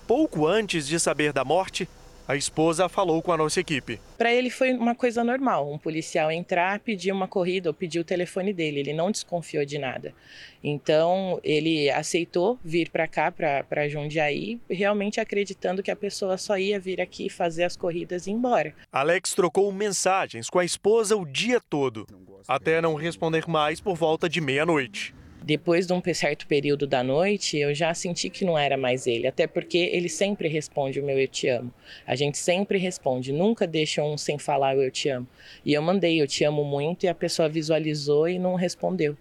Pouco 0.07 0.47
antes 0.47 0.87
de 0.87 1.00
saber 1.00 1.33
da 1.33 1.42
morte, 1.42 1.88
a 2.26 2.37
esposa 2.37 2.88
falou 2.88 3.21
com 3.23 3.33
a 3.33 3.37
nossa 3.37 3.61
equipe. 3.61 4.00
Para 4.17 4.33
ele 4.33 4.50
foi 4.50 4.73
uma 4.73 4.95
coisa 4.95 5.25
normal, 5.25 5.71
um 5.73 5.79
policial 5.79 6.31
entrar, 6.31 6.79
pedir 6.81 7.12
uma 7.12 7.26
corrida 7.26 7.69
ou 7.69 7.75
pedir 7.75 7.99
o 7.99 8.05
telefone 8.05 8.52
dele. 8.52 8.81
Ele 8.81 8.93
não 8.93 9.11
desconfiou 9.11 9.64
de 9.64 9.79
nada. 9.79 10.14
Então 10.62 11.41
ele 11.43 11.91
aceitou 11.91 12.59
vir 12.64 12.91
para 12.91 13.09
cá, 13.09 13.33
para 13.33 13.88
Jundiaí, 13.88 14.61
realmente 14.71 15.21
acreditando 15.21 15.83
que 15.83 15.91
a 15.91 15.97
pessoa 15.97 16.38
só 16.38 16.57
ia 16.57 16.79
vir 16.79 17.00
aqui 17.00 17.29
fazer 17.29 17.64
as 17.64 17.76
corridas 17.76 18.26
e 18.26 18.31
ir 18.31 18.35
embora. 18.35 18.75
Alex 18.93 19.35
trocou 19.35 19.71
mensagens 19.73 20.49
com 20.49 20.59
a 20.59 20.64
esposa 20.64 21.17
o 21.17 21.25
dia 21.25 21.61
todo, 21.61 22.07
até 22.47 22.81
não 22.81 22.95
responder 22.95 23.49
mais 23.49 23.81
por 23.81 23.97
volta 23.97 24.29
de 24.29 24.41
meia-noite. 24.41 25.14
Depois 25.44 25.87
de 25.87 25.92
um 25.92 26.00
certo 26.14 26.46
período 26.46 26.87
da 26.87 27.02
noite, 27.02 27.58
eu 27.58 27.75
já 27.75 27.92
senti 27.94 28.30
que 28.30 28.44
não 28.44 28.56
era 28.56 28.76
mais 28.76 29.06
ele, 29.06 29.26
até 29.26 29.46
porque 29.46 29.78
ele 29.92 30.08
sempre 30.08 30.49
responde 30.49 31.00
o 31.00 31.04
meu 31.04 31.18
eu 31.18 31.26
te 31.26 31.49
amo. 31.49 31.72
A 32.06 32.14
gente 32.14 32.38
sempre 32.38 32.78
responde, 32.78 33.32
nunca 33.32 33.66
deixa 33.66 34.04
um 34.04 34.16
sem 34.16 34.38
falar 34.38 34.76
o 34.76 34.82
eu 34.82 34.90
te 34.90 35.08
amo. 35.08 35.26
E 35.64 35.72
eu 35.72 35.82
mandei 35.82 36.22
eu 36.22 36.26
te 36.26 36.44
amo 36.44 36.64
muito 36.64 37.04
e 37.04 37.08
a 37.08 37.14
pessoa 37.14 37.49
visualizou 37.49 38.28
e 38.28 38.38
não 38.38 38.54
respondeu. 38.54 39.16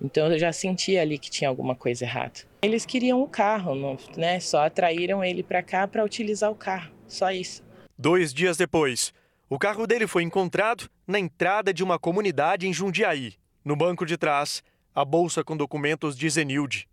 Então 0.00 0.32
eu 0.32 0.38
já 0.38 0.52
senti 0.52 0.96
ali 0.96 1.18
que 1.18 1.30
tinha 1.30 1.50
alguma 1.50 1.74
coisa 1.74 2.04
errada. 2.04 2.40
Eles 2.62 2.86
queriam 2.86 3.20
o 3.20 3.28
carro, 3.28 3.98
né? 4.16 4.40
Só 4.40 4.64
atraíram 4.64 5.22
ele 5.22 5.42
para 5.42 5.62
cá 5.62 5.86
para 5.86 6.04
utilizar 6.04 6.50
o 6.50 6.54
carro, 6.54 6.90
só 7.06 7.30
isso. 7.30 7.62
Dois 7.98 8.32
dias 8.32 8.56
depois, 8.56 9.12
o 9.50 9.58
carro 9.58 9.86
dele 9.86 10.06
foi 10.06 10.22
encontrado 10.22 10.88
na 11.06 11.18
entrada 11.18 11.74
de 11.74 11.82
uma 11.82 11.98
comunidade 11.98 12.66
em 12.66 12.72
Jundiaí. 12.72 13.34
No 13.64 13.74
banco 13.74 14.06
de 14.06 14.16
trás, 14.16 14.62
a 14.94 15.04
bolsa 15.04 15.44
com 15.44 15.56
documentos 15.56 16.16
de 16.16 16.28
Zenilde. 16.28 16.88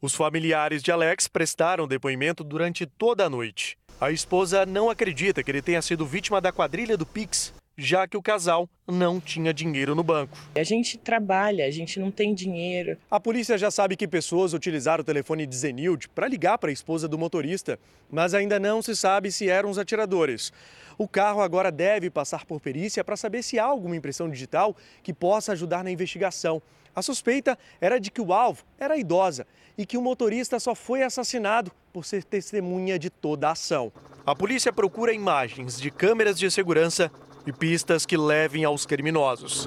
Os 0.00 0.14
familiares 0.14 0.82
de 0.82 0.90
Alex 0.90 1.28
prestaram 1.28 1.86
depoimento 1.86 2.42
durante 2.42 2.86
toda 2.86 3.26
a 3.26 3.30
noite. 3.30 3.78
A 4.00 4.10
esposa 4.10 4.66
não 4.66 4.90
acredita 4.90 5.42
que 5.42 5.50
ele 5.50 5.62
tenha 5.62 5.80
sido 5.80 6.04
vítima 6.04 6.40
da 6.40 6.50
quadrilha 6.50 6.96
do 6.96 7.06
Pix, 7.06 7.54
já 7.76 8.06
que 8.06 8.16
o 8.16 8.22
casal 8.22 8.68
não 8.86 9.20
tinha 9.20 9.54
dinheiro 9.54 9.94
no 9.94 10.02
banco. 10.02 10.36
A 10.54 10.62
gente 10.62 10.98
trabalha, 10.98 11.66
a 11.66 11.70
gente 11.70 12.00
não 12.00 12.10
tem 12.10 12.34
dinheiro. 12.34 12.96
A 13.10 13.20
polícia 13.20 13.56
já 13.56 13.70
sabe 13.70 13.96
que 13.96 14.08
pessoas 14.08 14.52
utilizaram 14.52 15.02
o 15.02 15.04
telefone 15.04 15.46
de 15.46 15.56
Zenilde 15.56 16.08
para 16.08 16.28
ligar 16.28 16.58
para 16.58 16.70
a 16.70 16.72
esposa 16.72 17.06
do 17.06 17.18
motorista, 17.18 17.78
mas 18.10 18.34
ainda 18.34 18.58
não 18.58 18.82
se 18.82 18.96
sabe 18.96 19.30
se 19.30 19.48
eram 19.48 19.70
os 19.70 19.78
atiradores. 19.78 20.52
O 20.98 21.08
carro 21.08 21.40
agora 21.40 21.70
deve 21.70 22.10
passar 22.10 22.44
por 22.44 22.60
perícia 22.60 23.02
para 23.02 23.16
saber 23.16 23.42
se 23.42 23.58
há 23.58 23.64
alguma 23.64 23.96
impressão 23.96 24.28
digital 24.28 24.76
que 25.02 25.12
possa 25.12 25.52
ajudar 25.52 25.82
na 25.82 25.90
investigação. 25.90 26.60
A 26.94 27.00
suspeita 27.00 27.58
era 27.80 27.98
de 27.98 28.10
que 28.10 28.20
o 28.20 28.32
alvo 28.32 28.62
era 28.78 28.96
idosa 28.96 29.46
e 29.78 29.86
que 29.86 29.96
o 29.96 30.02
motorista 30.02 30.60
só 30.60 30.74
foi 30.74 31.02
assassinado 31.02 31.72
por 31.92 32.04
ser 32.04 32.22
testemunha 32.22 32.98
de 32.98 33.08
toda 33.08 33.48
a 33.48 33.52
ação. 33.52 33.90
A 34.26 34.34
polícia 34.34 34.72
procura 34.72 35.12
imagens 35.12 35.80
de 35.80 35.90
câmeras 35.90 36.38
de 36.38 36.50
segurança 36.50 37.10
e 37.46 37.52
pistas 37.52 38.04
que 38.04 38.16
levem 38.16 38.64
aos 38.64 38.84
criminosos. 38.84 39.66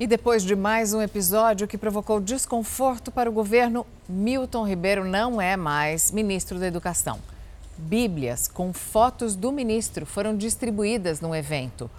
E 0.00 0.06
depois 0.06 0.42
de 0.42 0.56
mais 0.56 0.92
um 0.92 1.00
episódio 1.00 1.68
que 1.68 1.78
provocou 1.78 2.20
desconforto 2.20 3.10
para 3.10 3.30
o 3.30 3.32
governo, 3.32 3.86
Milton 4.08 4.66
Ribeiro 4.66 5.04
não 5.04 5.40
é 5.40 5.56
mais 5.56 6.10
ministro 6.10 6.58
da 6.58 6.66
Educação. 6.66 7.18
Bíblias 7.78 8.48
com 8.48 8.72
fotos 8.72 9.36
do 9.36 9.52
ministro 9.52 10.04
foram 10.04 10.36
distribuídas 10.36 11.20
no 11.20 11.34
evento. 11.34 11.90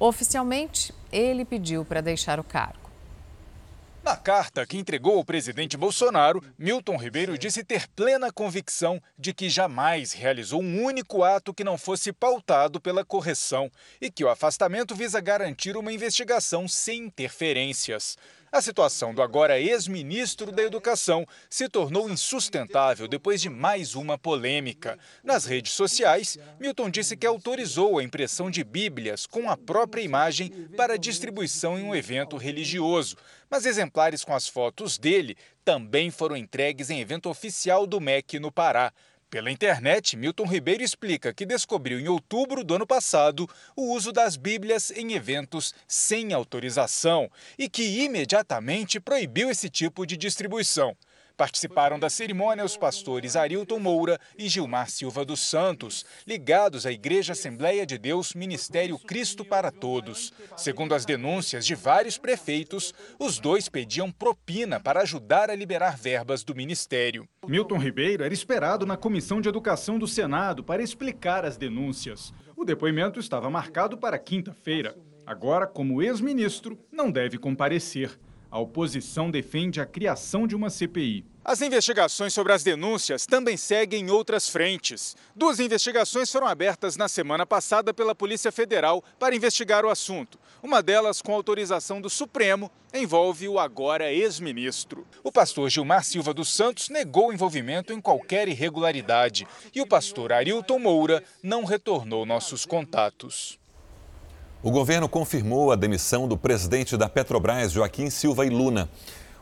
Oficialmente, 0.00 0.94
ele 1.10 1.44
pediu 1.44 1.84
para 1.84 2.00
deixar 2.00 2.38
o 2.38 2.44
cargo. 2.44 2.88
Na 4.08 4.16
carta 4.16 4.64
que 4.64 4.78
entregou 4.78 5.18
ao 5.18 5.24
presidente 5.24 5.76
Bolsonaro, 5.76 6.42
Milton 6.56 6.96
Ribeiro 6.96 7.36
disse 7.36 7.64
ter 7.64 7.86
plena 7.88 8.32
convicção 8.32 9.02
de 9.18 9.34
que 9.34 9.50
jamais 9.50 10.12
realizou 10.12 10.62
um 10.62 10.82
único 10.82 11.22
ato 11.22 11.52
que 11.52 11.64
não 11.64 11.76
fosse 11.76 12.12
pautado 12.12 12.80
pela 12.80 13.04
correção 13.04 13.70
e 14.00 14.10
que 14.10 14.24
o 14.24 14.30
afastamento 14.30 14.94
visa 14.94 15.20
garantir 15.20 15.76
uma 15.76 15.92
investigação 15.92 16.66
sem 16.68 17.06
interferências. 17.06 18.16
A 18.50 18.62
situação 18.62 19.12
do 19.12 19.20
agora 19.20 19.60
ex-ministro 19.60 20.50
da 20.50 20.62
Educação 20.62 21.26
se 21.50 21.68
tornou 21.68 22.08
insustentável 22.08 23.06
depois 23.06 23.42
de 23.42 23.50
mais 23.50 23.94
uma 23.94 24.16
polêmica. 24.16 24.98
Nas 25.22 25.44
redes 25.44 25.72
sociais, 25.72 26.38
Milton 26.58 26.88
disse 26.88 27.14
que 27.14 27.26
autorizou 27.26 27.98
a 27.98 28.02
impressão 28.02 28.50
de 28.50 28.64
Bíblias 28.64 29.26
com 29.26 29.50
a 29.50 29.56
própria 29.56 30.00
imagem 30.00 30.50
para 30.76 30.96
distribuição 30.96 31.78
em 31.78 31.82
um 31.82 31.94
evento 31.94 32.38
religioso. 32.38 33.16
Mas 33.50 33.66
exemplares 33.66 34.24
com 34.24 34.34
as 34.34 34.48
fotos 34.48 34.96
dele 34.96 35.36
também 35.62 36.10
foram 36.10 36.34
entregues 36.34 36.88
em 36.88 37.00
evento 37.00 37.28
oficial 37.28 37.86
do 37.86 38.00
MEC 38.00 38.38
no 38.38 38.50
Pará. 38.50 38.92
Pela 39.30 39.50
internet, 39.50 40.16
Milton 40.16 40.46
Ribeiro 40.46 40.82
explica 40.82 41.34
que 41.34 41.44
descobriu 41.44 42.00
em 42.00 42.08
outubro 42.08 42.64
do 42.64 42.74
ano 42.74 42.86
passado 42.86 43.46
o 43.76 43.92
uso 43.92 44.10
das 44.10 44.36
Bíblias 44.36 44.90
em 44.90 45.12
eventos 45.12 45.74
sem 45.86 46.32
autorização 46.32 47.30
e 47.58 47.68
que 47.68 47.82
imediatamente 48.04 48.98
proibiu 48.98 49.50
esse 49.50 49.68
tipo 49.68 50.06
de 50.06 50.16
distribuição. 50.16 50.96
Participaram 51.38 52.00
da 52.00 52.10
cerimônia 52.10 52.64
os 52.64 52.76
pastores 52.76 53.36
Arilton 53.36 53.78
Moura 53.78 54.18
e 54.36 54.48
Gilmar 54.48 54.90
Silva 54.90 55.24
dos 55.24 55.38
Santos, 55.38 56.04
ligados 56.26 56.84
à 56.84 56.90
Igreja 56.90 57.32
Assembleia 57.32 57.86
de 57.86 57.96
Deus 57.96 58.34
Ministério 58.34 58.98
Cristo 58.98 59.44
para 59.44 59.70
Todos. 59.70 60.32
Segundo 60.56 60.96
as 60.96 61.04
denúncias 61.04 61.64
de 61.64 61.76
vários 61.76 62.18
prefeitos, 62.18 62.92
os 63.20 63.38
dois 63.38 63.68
pediam 63.68 64.10
propina 64.10 64.80
para 64.80 65.02
ajudar 65.02 65.48
a 65.48 65.54
liberar 65.54 65.96
verbas 65.96 66.42
do 66.42 66.56
ministério. 66.56 67.28
Milton 67.46 67.78
Ribeiro 67.78 68.24
era 68.24 68.34
esperado 68.34 68.84
na 68.84 68.96
Comissão 68.96 69.40
de 69.40 69.48
Educação 69.48 69.96
do 69.96 70.08
Senado 70.08 70.64
para 70.64 70.82
explicar 70.82 71.44
as 71.44 71.56
denúncias. 71.56 72.34
O 72.56 72.64
depoimento 72.64 73.20
estava 73.20 73.48
marcado 73.48 73.96
para 73.96 74.18
quinta-feira. 74.18 74.96
Agora, 75.24 75.68
como 75.68 76.02
ex-ministro, 76.02 76.76
não 76.90 77.12
deve 77.12 77.38
comparecer. 77.38 78.18
A 78.50 78.58
oposição 78.58 79.30
defende 79.30 79.78
a 79.80 79.84
criação 79.84 80.46
de 80.46 80.56
uma 80.56 80.70
CPI. 80.70 81.24
As 81.44 81.60
investigações 81.60 82.32
sobre 82.32 82.52
as 82.52 82.62
denúncias 82.62 83.26
também 83.26 83.56
seguem 83.56 84.06
em 84.06 84.10
outras 84.10 84.48
frentes. 84.48 85.16
Duas 85.34 85.60
investigações 85.60 86.30
foram 86.30 86.46
abertas 86.46 86.96
na 86.96 87.08
semana 87.08 87.44
passada 87.46 87.92
pela 87.92 88.14
Polícia 88.14 88.50
Federal 88.50 89.04
para 89.18 89.34
investigar 89.34 89.84
o 89.84 89.90
assunto. 89.90 90.38
Uma 90.62 90.82
delas, 90.82 91.22
com 91.22 91.34
autorização 91.34 92.00
do 92.00 92.10
Supremo, 92.10 92.70
envolve 92.92 93.48
o 93.48 93.58
agora 93.58 94.12
ex-ministro. 94.12 95.06
O 95.22 95.30
pastor 95.30 95.68
Gilmar 95.70 96.04
Silva 96.04 96.32
dos 96.32 96.48
Santos 96.48 96.88
negou 96.88 97.32
envolvimento 97.32 97.92
em 97.92 98.00
qualquer 98.00 98.48
irregularidade 98.48 99.46
e 99.74 99.80
o 99.80 99.86
pastor 99.86 100.32
Arilton 100.32 100.78
Moura 100.78 101.22
não 101.42 101.64
retornou 101.64 102.24
nossos 102.24 102.64
contatos. 102.64 103.58
O 104.60 104.72
governo 104.72 105.08
confirmou 105.08 105.70
a 105.70 105.76
demissão 105.76 106.26
do 106.26 106.36
presidente 106.36 106.96
da 106.96 107.08
Petrobras, 107.08 107.70
Joaquim 107.70 108.10
Silva 108.10 108.44
e 108.44 108.50
Luna. 108.50 108.88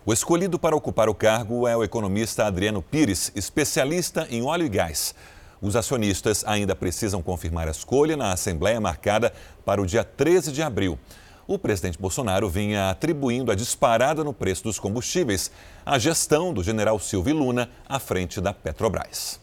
O 0.04 0.12
escolhido 0.12 0.58
para 0.58 0.76
ocupar 0.76 1.08
o 1.08 1.14
cargo 1.14 1.66
é 1.66 1.74
o 1.74 1.82
economista 1.82 2.44
Adriano 2.44 2.82
Pires, 2.82 3.32
especialista 3.34 4.26
em 4.30 4.42
óleo 4.42 4.66
e 4.66 4.68
gás. 4.68 5.14
Os 5.62 5.74
acionistas 5.74 6.44
ainda 6.46 6.76
precisam 6.76 7.22
confirmar 7.22 7.66
a 7.66 7.70
escolha 7.70 8.14
na 8.14 8.30
Assembleia 8.30 8.78
marcada 8.78 9.32
para 9.64 9.80
o 9.80 9.86
dia 9.86 10.04
13 10.04 10.52
de 10.52 10.62
abril. 10.62 10.98
O 11.46 11.58
presidente 11.58 11.98
Bolsonaro 11.98 12.50
vinha 12.50 12.90
atribuindo 12.90 13.50
a 13.50 13.54
disparada 13.54 14.22
no 14.22 14.34
preço 14.34 14.64
dos 14.64 14.78
combustíveis 14.78 15.50
à 15.86 15.98
gestão 15.98 16.52
do 16.52 16.62
general 16.62 16.98
Silva 16.98 17.30
e 17.30 17.32
Luna 17.32 17.70
à 17.88 17.98
frente 17.98 18.38
da 18.38 18.52
Petrobras. 18.52 19.40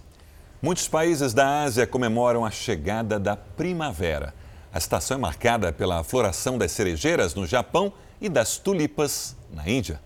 Muitos 0.62 0.88
países 0.88 1.34
da 1.34 1.64
Ásia 1.64 1.88
comemoram 1.88 2.46
a 2.46 2.52
chegada 2.52 3.20
da 3.20 3.36
primavera. 3.36 4.36
A 4.74 4.80
estação 4.80 5.18
é 5.18 5.20
marcada 5.20 5.72
pela 5.72 6.04
floração 6.04 6.58
das 6.58 6.72
cerejeiras 6.72 7.36
no 7.36 7.46
Japão 7.46 7.94
e 8.20 8.28
das 8.28 8.58
tulipas 8.58 9.36
na 9.54 9.70
Índia. 9.70 10.02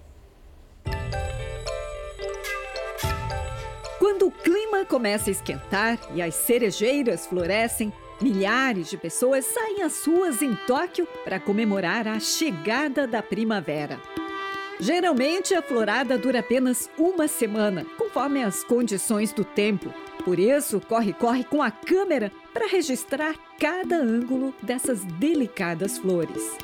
Quando 3.97 4.27
o 4.27 4.31
clima 4.31 4.83
começa 4.83 5.29
a 5.29 5.31
esquentar 5.31 5.97
e 6.13 6.21
as 6.21 6.35
cerejeiras 6.35 7.25
florescem, 7.25 7.93
milhares 8.19 8.89
de 8.89 8.97
pessoas 8.97 9.45
saem 9.45 9.83
às 9.83 10.05
ruas 10.05 10.41
em 10.41 10.53
Tóquio 10.67 11.07
para 11.23 11.39
comemorar 11.39 12.05
a 12.05 12.19
chegada 12.19 13.07
da 13.07 13.23
primavera. 13.23 13.97
Geralmente, 14.81 15.55
a 15.55 15.61
florada 15.61 16.17
dura 16.17 16.39
apenas 16.39 16.89
uma 16.97 17.29
semana, 17.29 17.85
conforme 17.97 18.43
as 18.43 18.65
condições 18.65 19.31
do 19.31 19.45
tempo. 19.45 19.93
Por 20.25 20.37
isso, 20.37 20.81
corre-corre 20.81 21.45
com 21.45 21.63
a 21.63 21.71
câmera 21.71 22.33
para 22.53 22.67
registrar 22.67 23.46
cada 23.59 23.97
ângulo 23.97 24.53
dessas 24.61 25.03
delicadas 25.03 25.97
flores. 25.97 26.57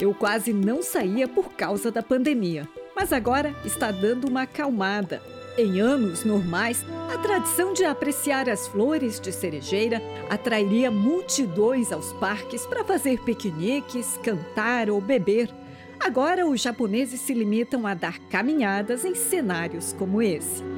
Eu 0.00 0.14
quase 0.14 0.52
não 0.52 0.82
saía 0.82 1.28
por 1.28 1.52
causa 1.52 1.90
da 1.90 2.02
pandemia, 2.02 2.66
mas 2.94 3.12
agora 3.12 3.54
está 3.64 3.90
dando 3.90 4.26
uma 4.26 4.42
acalmada. 4.42 5.22
Em 5.58 5.80
anos 5.80 6.24
normais, 6.24 6.84
a 7.12 7.18
tradição 7.18 7.72
de 7.72 7.84
apreciar 7.84 8.48
as 8.48 8.66
flores 8.68 9.20
de 9.20 9.32
cerejeira 9.32 10.02
atrairia 10.30 10.90
multidões 10.90 11.92
aos 11.92 12.12
parques 12.14 12.66
para 12.66 12.84
fazer 12.84 13.20
piqueniques, 13.20 14.18
cantar 14.22 14.90
ou 14.90 15.00
beber. 15.00 15.50
Agora, 16.00 16.46
os 16.46 16.60
japoneses 16.60 17.20
se 17.20 17.34
limitam 17.34 17.86
a 17.86 17.94
dar 17.94 18.18
caminhadas 18.30 19.04
em 19.04 19.14
cenários 19.14 19.94
como 19.94 20.20
esse. 20.20 20.75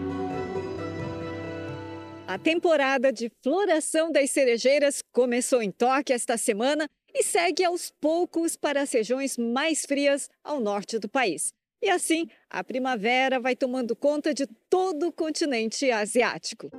A 2.28 2.36
temporada 2.36 3.10
de 3.10 3.32
floração 3.42 4.12
das 4.12 4.30
cerejeiras 4.30 5.02
começou 5.12 5.62
em 5.62 5.70
Tóquio 5.70 6.14
esta 6.14 6.36
semana 6.36 6.86
e 7.14 7.22
segue 7.22 7.64
aos 7.64 7.90
poucos 7.90 8.54
para 8.54 8.82
as 8.82 8.92
regiões 8.92 9.38
mais 9.38 9.86
frias 9.86 10.28
ao 10.44 10.60
norte 10.60 10.98
do 10.98 11.08
país. 11.08 11.54
E 11.82 11.88
assim, 11.88 12.28
a 12.50 12.62
primavera 12.62 13.40
vai 13.40 13.56
tomando 13.56 13.96
conta 13.96 14.34
de 14.34 14.46
todo 14.68 15.06
o 15.06 15.12
continente 15.12 15.90
asiático. 15.90 16.70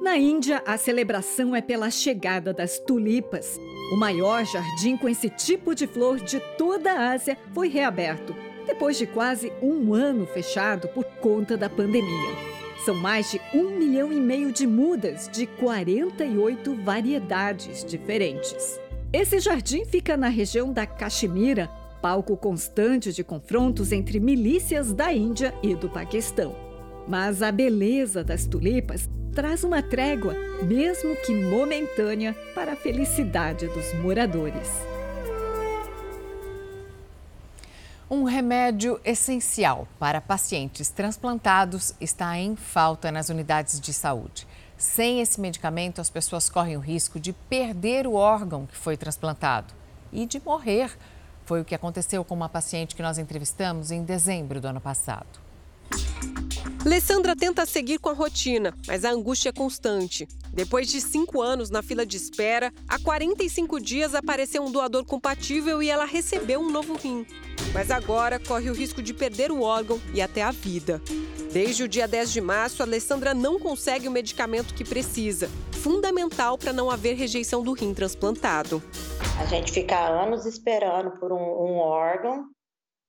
Na 0.00 0.16
Índia, 0.16 0.62
a 0.64 0.76
celebração 0.76 1.56
é 1.56 1.60
pela 1.60 1.90
chegada 1.90 2.54
das 2.54 2.78
tulipas. 2.78 3.58
O 3.92 3.96
maior 3.96 4.44
jardim 4.46 4.96
com 4.96 5.08
esse 5.08 5.28
tipo 5.28 5.74
de 5.74 5.88
flor 5.88 6.20
de 6.20 6.38
toda 6.56 6.92
a 6.92 7.10
Ásia 7.10 7.36
foi 7.52 7.66
reaberto, 7.66 8.36
depois 8.68 8.96
de 8.96 9.08
quase 9.08 9.52
um 9.60 9.94
ano 9.94 10.28
fechado 10.28 10.86
por 10.86 11.04
conta 11.20 11.56
da 11.56 11.68
pandemia. 11.68 12.51
São 12.84 12.96
mais 12.96 13.30
de 13.30 13.40
um 13.54 13.78
milhão 13.78 14.12
e 14.12 14.20
meio 14.20 14.50
de 14.50 14.66
mudas 14.66 15.28
de 15.32 15.46
48 15.46 16.74
variedades 16.82 17.84
diferentes. 17.84 18.80
Esse 19.12 19.38
jardim 19.38 19.84
fica 19.84 20.16
na 20.16 20.28
região 20.28 20.72
da 20.72 20.84
Caxemira, 20.84 21.68
palco 22.00 22.36
constante 22.36 23.12
de 23.12 23.22
confrontos 23.22 23.92
entre 23.92 24.18
milícias 24.18 24.92
da 24.92 25.12
Índia 25.12 25.54
e 25.62 25.76
do 25.76 25.88
Paquistão. 25.88 26.56
Mas 27.06 27.40
a 27.40 27.52
beleza 27.52 28.24
das 28.24 28.46
tulipas 28.46 29.08
traz 29.32 29.62
uma 29.62 29.80
trégua, 29.80 30.34
mesmo 30.62 31.14
que 31.24 31.32
momentânea, 31.32 32.34
para 32.54 32.72
a 32.72 32.76
felicidade 32.76 33.68
dos 33.68 33.94
moradores. 34.02 34.91
Um 38.14 38.24
remédio 38.24 39.00
essencial 39.06 39.88
para 39.98 40.20
pacientes 40.20 40.90
transplantados 40.90 41.94
está 41.98 42.36
em 42.36 42.54
falta 42.54 43.10
nas 43.10 43.30
unidades 43.30 43.80
de 43.80 43.90
saúde. 43.90 44.46
Sem 44.76 45.22
esse 45.22 45.40
medicamento, 45.40 45.98
as 45.98 46.10
pessoas 46.10 46.50
correm 46.50 46.76
o 46.76 46.80
risco 46.80 47.18
de 47.18 47.32
perder 47.32 48.06
o 48.06 48.12
órgão 48.12 48.66
que 48.66 48.76
foi 48.76 48.98
transplantado 48.98 49.72
e 50.12 50.26
de 50.26 50.38
morrer 50.44 50.94
foi 51.46 51.62
o 51.62 51.64
que 51.64 51.74
aconteceu 51.74 52.22
com 52.22 52.34
uma 52.34 52.50
paciente 52.50 52.94
que 52.94 53.00
nós 53.00 53.16
entrevistamos 53.16 53.90
em 53.90 54.04
dezembro 54.04 54.60
do 54.60 54.68
ano 54.68 54.80
passado. 54.82 55.40
Alessandra 56.84 57.34
tenta 57.34 57.64
seguir 57.64 57.98
com 57.98 58.10
a 58.10 58.12
rotina, 58.12 58.74
mas 58.86 59.06
a 59.06 59.10
angústia 59.10 59.48
é 59.48 59.52
constante. 59.52 60.28
Depois 60.52 60.86
de 60.88 61.00
cinco 61.00 61.40
anos 61.40 61.70
na 61.70 61.82
fila 61.82 62.04
de 62.04 62.18
espera, 62.18 62.70
há 62.86 62.98
45 62.98 63.80
dias 63.80 64.14
apareceu 64.14 64.62
um 64.62 64.70
doador 64.70 65.06
compatível 65.06 65.82
e 65.82 65.88
ela 65.88 66.04
recebeu 66.04 66.60
um 66.60 66.70
novo 66.70 66.94
rim. 66.96 67.24
Mas 67.72 67.90
agora 67.90 68.38
corre 68.38 68.70
o 68.70 68.74
risco 68.74 69.02
de 69.02 69.14
perder 69.14 69.50
o 69.50 69.62
órgão 69.62 70.00
e 70.12 70.20
até 70.20 70.42
a 70.42 70.50
vida. 70.50 71.00
Desde 71.52 71.82
o 71.82 71.88
dia 71.88 72.08
10 72.08 72.32
de 72.32 72.40
março, 72.40 72.82
Alessandra 72.82 73.34
não 73.34 73.58
consegue 73.58 74.08
o 74.08 74.10
medicamento 74.10 74.74
que 74.74 74.84
precisa, 74.84 75.50
fundamental 75.82 76.56
para 76.56 76.72
não 76.72 76.90
haver 76.90 77.14
rejeição 77.14 77.62
do 77.62 77.72
rim 77.72 77.92
transplantado. 77.92 78.82
A 79.38 79.46
gente 79.46 79.72
fica 79.72 79.98
anos 79.98 80.46
esperando 80.46 81.18
por 81.18 81.32
um, 81.32 81.36
um 81.36 81.78
órgão, 81.78 82.46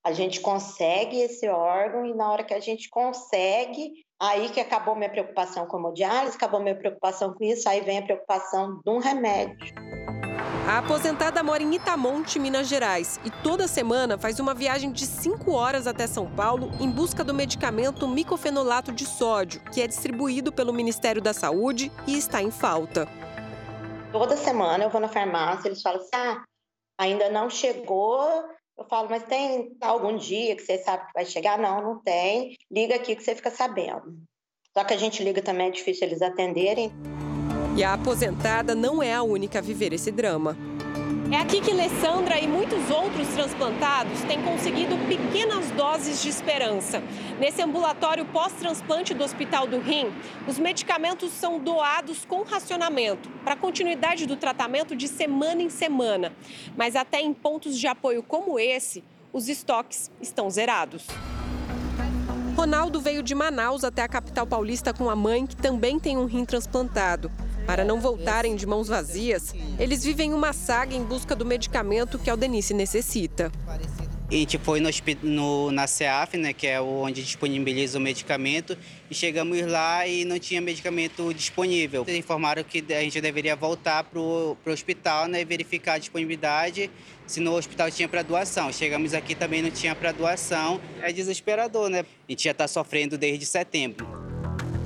a 0.04 0.12
gente 0.12 0.40
consegue 0.40 1.18
esse 1.20 1.48
órgão 1.48 2.04
e 2.04 2.14
na 2.14 2.30
hora 2.30 2.44
que 2.44 2.52
a 2.52 2.60
gente 2.60 2.90
consegue, 2.90 4.04
aí 4.20 4.50
que 4.50 4.60
acabou 4.60 4.94
minha 4.94 5.08
preocupação 5.08 5.66
com 5.66 5.78
a 5.78 5.80
hemodiálise, 5.80 6.36
acabou 6.36 6.60
minha 6.60 6.76
preocupação 6.76 7.32
com 7.32 7.42
isso, 7.42 7.66
aí 7.66 7.80
vem 7.80 7.98
a 7.98 8.02
preocupação 8.02 8.80
de 8.84 8.90
um 8.90 8.98
remédio. 8.98 9.74
A 10.66 10.78
aposentada 10.78 11.42
mora 11.42 11.62
em 11.62 11.74
Itamonte, 11.74 12.38
Minas 12.38 12.66
Gerais, 12.66 13.20
e 13.22 13.30
toda 13.30 13.68
semana 13.68 14.16
faz 14.16 14.40
uma 14.40 14.54
viagem 14.54 14.90
de 14.90 15.04
5 15.04 15.52
horas 15.52 15.86
até 15.86 16.06
São 16.06 16.26
Paulo 16.26 16.70
em 16.80 16.90
busca 16.90 17.22
do 17.22 17.34
medicamento 17.34 18.08
micofenolato 18.08 18.90
de 18.90 19.04
sódio, 19.04 19.60
que 19.70 19.82
é 19.82 19.86
distribuído 19.86 20.50
pelo 20.50 20.72
Ministério 20.72 21.20
da 21.20 21.34
Saúde 21.34 21.92
e 22.06 22.16
está 22.16 22.40
em 22.40 22.50
falta. 22.50 23.06
Toda 24.10 24.38
semana 24.38 24.84
eu 24.84 24.88
vou 24.88 25.02
na 25.02 25.08
farmácia, 25.08 25.68
eles 25.68 25.82
falam 25.82 26.00
assim: 26.00 26.10
ah, 26.14 26.42
ainda 26.98 27.28
não 27.28 27.50
chegou. 27.50 28.22
Eu 28.76 28.86
falo, 28.88 29.08
mas 29.10 29.22
tem 29.24 29.76
algum 29.82 30.16
dia 30.16 30.56
que 30.56 30.62
você 30.62 30.78
sabe 30.78 31.06
que 31.06 31.12
vai 31.12 31.26
chegar? 31.26 31.58
Não, 31.58 31.82
não 31.82 31.98
tem. 32.00 32.56
Liga 32.72 32.96
aqui 32.96 33.14
que 33.14 33.22
você 33.22 33.34
fica 33.34 33.50
sabendo. 33.50 34.16
Só 34.72 34.82
que 34.82 34.94
a 34.94 34.96
gente 34.96 35.22
liga 35.22 35.42
também, 35.42 35.68
é 35.68 35.70
difícil 35.70 36.08
eles 36.08 36.22
atenderem. 36.22 36.90
E 37.76 37.82
a 37.82 37.94
aposentada 37.94 38.72
não 38.72 39.02
é 39.02 39.12
a 39.12 39.24
única 39.24 39.58
a 39.58 39.62
viver 39.62 39.92
esse 39.92 40.12
drama. 40.12 40.56
É 41.32 41.36
aqui 41.36 41.60
que 41.60 41.72
Alessandra 41.72 42.38
e 42.38 42.46
muitos 42.46 42.88
outros 42.88 43.26
transplantados 43.28 44.20
têm 44.22 44.40
conseguido 44.42 44.96
pequenas 45.08 45.68
doses 45.72 46.22
de 46.22 46.28
esperança. 46.28 47.02
Nesse 47.40 47.60
ambulatório 47.60 48.24
pós-transplante 48.26 49.12
do 49.12 49.24
Hospital 49.24 49.66
do 49.66 49.80
Rim, 49.80 50.12
os 50.46 50.56
medicamentos 50.56 51.32
são 51.32 51.58
doados 51.58 52.24
com 52.24 52.44
racionamento, 52.44 53.28
para 53.42 53.56
continuidade 53.56 54.24
do 54.24 54.36
tratamento 54.36 54.94
de 54.94 55.08
semana 55.08 55.60
em 55.60 55.68
semana. 55.68 56.32
Mas 56.76 56.94
até 56.94 57.20
em 57.20 57.34
pontos 57.34 57.76
de 57.76 57.88
apoio 57.88 58.22
como 58.22 58.56
esse, 58.56 59.02
os 59.32 59.48
estoques 59.48 60.12
estão 60.20 60.48
zerados. 60.48 61.08
Ronaldo 62.56 63.00
veio 63.00 63.20
de 63.20 63.34
Manaus 63.34 63.82
até 63.82 64.02
a 64.02 64.08
capital 64.08 64.46
paulista 64.46 64.94
com 64.94 65.10
a 65.10 65.16
mãe, 65.16 65.44
que 65.44 65.56
também 65.56 65.98
tem 65.98 66.16
um 66.16 66.26
rim 66.26 66.44
transplantado. 66.44 67.32
Para 67.66 67.84
não 67.84 68.00
voltarem 68.00 68.54
de 68.56 68.66
mãos 68.66 68.88
vazias, 68.88 69.54
eles 69.78 70.04
vivem 70.04 70.34
uma 70.34 70.52
saga 70.52 70.94
em 70.94 71.02
busca 71.02 71.34
do 71.34 71.46
medicamento 71.46 72.18
que 72.18 72.28
a 72.28 72.34
Aldenice 72.34 72.74
necessita. 72.74 73.50
A 74.30 74.34
gente 74.34 74.58
foi 74.58 74.80
no, 74.80 74.90
no, 75.22 75.70
na 75.70 75.86
CEAF, 75.86 76.36
né, 76.36 76.52
que 76.52 76.66
é 76.66 76.80
onde 76.80 77.22
disponibiliza 77.22 77.98
o 77.98 78.00
medicamento, 78.00 78.76
e 79.10 79.14
chegamos 79.14 79.60
lá 79.62 80.06
e 80.06 80.24
não 80.24 80.38
tinha 80.38 80.60
medicamento 80.60 81.32
disponível. 81.32 82.04
Eles 82.06 82.18
informaram 82.18 82.64
que 82.64 82.84
a 82.92 83.00
gente 83.00 83.20
deveria 83.20 83.54
voltar 83.54 84.02
para 84.04 84.18
o 84.18 84.56
hospital 84.66 85.28
né, 85.28 85.42
e 85.42 85.44
verificar 85.44 85.94
a 85.94 85.98
disponibilidade, 85.98 86.90
se 87.26 87.38
no 87.38 87.54
hospital 87.54 87.90
tinha 87.90 88.08
para 88.08 88.22
doação. 88.22 88.72
Chegamos 88.72 89.14
aqui 89.14 89.34
também 89.34 89.62
não 89.62 89.70
tinha 89.70 89.94
para 89.94 90.10
doação. 90.10 90.80
É 91.00 91.12
desesperador, 91.12 91.88
né? 91.88 92.00
A 92.00 92.32
gente 92.32 92.44
já 92.44 92.50
está 92.50 92.66
sofrendo 92.66 93.16
desde 93.16 93.46
setembro. 93.46 94.23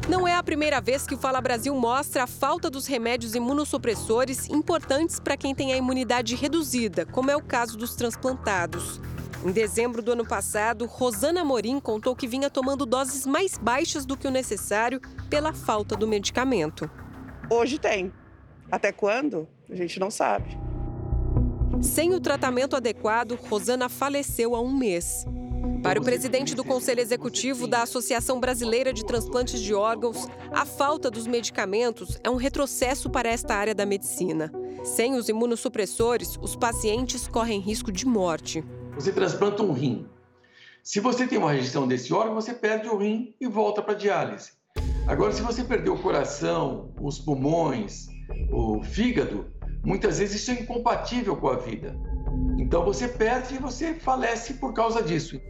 Não 0.09 0.27
é 0.27 0.35
a 0.35 0.43
primeira 0.43 0.81
vez 0.81 1.07
que 1.07 1.15
o 1.15 1.19
Fala 1.19 1.39
Brasil 1.39 1.75
mostra 1.75 2.23
a 2.23 2.27
falta 2.27 2.71
dos 2.71 2.87
remédios 2.87 3.35
imunossupressores 3.35 4.49
importantes 4.49 5.21
para 5.21 5.37
quem 5.37 5.55
tem 5.55 5.71
a 5.71 5.77
imunidade 5.77 6.35
reduzida, 6.35 7.05
como 7.05 7.31
é 7.31 7.37
o 7.37 7.43
caso 7.43 7.77
dos 7.77 7.95
transplantados. 7.95 9.03
Em 9.45 9.53
dezembro 9.53 10.01
do 10.01 10.13
ano 10.13 10.27
passado, 10.27 10.87
Rosana 10.87 11.45
Morim 11.45 11.79
contou 11.79 12.17
que 12.17 12.27
vinha 12.27 12.49
tomando 12.49 12.87
doses 12.87 13.27
mais 13.27 13.59
baixas 13.59 14.07
do 14.07 14.17
que 14.17 14.27
o 14.27 14.31
necessário 14.31 14.99
pela 15.29 15.53
falta 15.53 15.95
do 15.95 16.09
medicamento. 16.09 16.91
Hoje 17.51 17.79
tem. 17.79 18.11
Até 18.73 18.91
quando? 18.93 19.47
A 19.69 19.75
gente 19.75 20.01
não 20.01 20.11
sabe. 20.11 20.59
Sem 21.83 22.15
o 22.15 22.21
tratamento 22.21 22.75
adequado, 22.75 23.39
Rosana 23.49 23.91
faleceu 23.91 24.57
há 24.57 24.61
um 24.61 24.75
mês. 24.75 25.27
Para 25.83 26.01
o 26.01 26.05
presidente 26.05 26.55
do 26.55 26.65
Conselho 26.65 27.01
Executivo 27.01 27.67
da 27.67 27.83
Associação 27.83 28.41
Brasileira 28.41 28.93
de 28.93 29.05
Transplantes 29.05 29.61
de 29.61 29.73
Órgãos, 29.73 30.27
a 30.51 30.65
falta 30.67 31.11
dos 31.11 31.27
medicamentos 31.27 32.19
é 32.25 32.29
um 32.29 32.37
retrocesso 32.37 33.09
para 33.09 33.29
esta 33.29 33.55
área 33.55 33.75
da 33.75 33.87
medicina. 33.87 34.53
Sem 34.85 35.15
os 35.15 35.29
imunossupressores, 35.29 36.37
os 36.43 36.57
pacientes 36.57 37.29
correm 37.29 37.61
risco 37.61 37.93
de 37.93 38.07
morte. 38.07 38.65
Você 38.95 39.13
transplanta 39.13 39.63
um 39.63 39.73
rim. 39.73 40.07
Se 40.83 41.01
você 41.01 41.27
tem 41.27 41.39
uma 41.39 41.53
rejeição 41.53 41.87
desse 41.87 42.13
órgão, 42.13 42.35
você 42.35 42.53
perde 42.53 42.89
o 42.89 42.97
rim 42.97 43.35
e 43.41 43.47
volta 43.47 43.81
para 43.81 43.93
a 43.93 43.97
diálise. 43.97 44.53
Agora, 45.07 45.33
se 45.33 45.43
você 45.43 45.63
perdeu 45.63 45.95
o 45.95 46.03
coração, 46.03 46.93
os 47.01 47.19
pulmões, 47.19 48.09
o 48.51 48.83
fígado, 48.83 49.47
muitas 49.85 50.19
vezes 50.19 50.43
isso 50.43 50.51
é 50.51 50.55
incompatível 50.55 51.37
com 51.37 51.49
a 51.49 51.57
vida. 51.57 51.97
Então 52.59 52.85
você 52.85 53.09
perde 53.09 53.55
e 53.55 53.59
você 53.59 53.95
falece 53.95 54.55
por 54.55 54.75
causa 54.75 55.03
disso. 55.03 55.41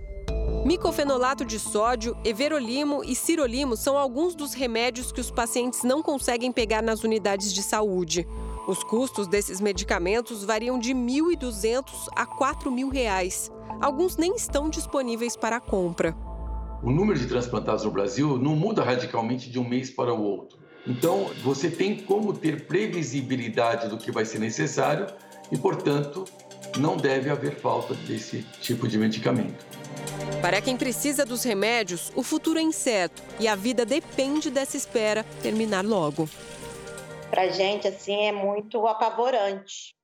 Micofenolato 0.65 1.45
de 1.45 1.59
sódio, 1.59 2.17
everolimo 2.25 3.03
e 3.05 3.15
cirolimo 3.15 3.77
são 3.77 3.97
alguns 3.97 4.35
dos 4.35 4.55
remédios 4.55 5.13
que 5.13 5.21
os 5.21 5.31
pacientes 5.31 5.83
não 5.83 6.03
conseguem 6.03 6.51
pegar 6.51 6.83
nas 6.83 7.05
unidades 7.05 7.53
de 7.53 7.63
saúde. 7.63 8.27
Os 8.67 8.83
custos 8.83 9.27
desses 9.27 9.61
medicamentos 9.61 10.45
variam 10.45 10.79
de 10.79 10.93
R$ 10.93 10.99
1.200 10.99 11.85
a 12.15 12.23
R$ 12.23 12.31
4.000. 12.39 13.53
Alguns 13.81 14.17
nem 14.17 14.35
estão 14.35 14.69
disponíveis 14.69 15.37
para 15.37 15.61
compra. 15.61 16.15
O 16.83 16.91
número 16.91 17.19
de 17.19 17.27
transplantados 17.27 17.85
no 17.85 17.91
Brasil 17.91 18.37
não 18.37 18.55
muda 18.55 18.83
radicalmente 18.83 19.51
de 19.51 19.59
um 19.59 19.67
mês 19.67 19.91
para 19.91 20.13
o 20.13 20.21
outro. 20.21 20.59
Então, 20.87 21.31
você 21.43 21.71
tem 21.71 21.97
como 21.97 22.33
ter 22.33 22.67
previsibilidade 22.67 23.89
do 23.89 23.97
que 23.97 24.11
vai 24.11 24.25
ser 24.25 24.39
necessário 24.39 25.07
e, 25.51 25.57
portanto, 25.57 26.25
não 26.79 26.97
deve 26.97 27.31
haver 27.31 27.57
falta 27.57 27.95
desse 27.95 28.45
tipo 28.61 28.87
de 28.87 28.99
medicamento. 28.99 29.78
Para 30.41 30.63
quem 30.63 30.77
precisa 30.77 31.25
dos 31.27 31.43
remédios, 31.43 32.13
o 32.15 32.23
futuro 32.23 32.61
é 32.61 32.63
incerto 32.63 33.21
e 33.41 33.49
a 33.49 33.57
vida 33.57 33.85
depende 33.85 34.51
dessa 34.51 34.77
espera 34.77 35.25
terminar 35.43 35.85
logo. 35.85 36.29
Para 37.29 37.49
gente, 37.49 37.89
assim, 37.89 38.27
é 38.27 38.33
muito 38.33 38.87
apavorante, 38.87 39.95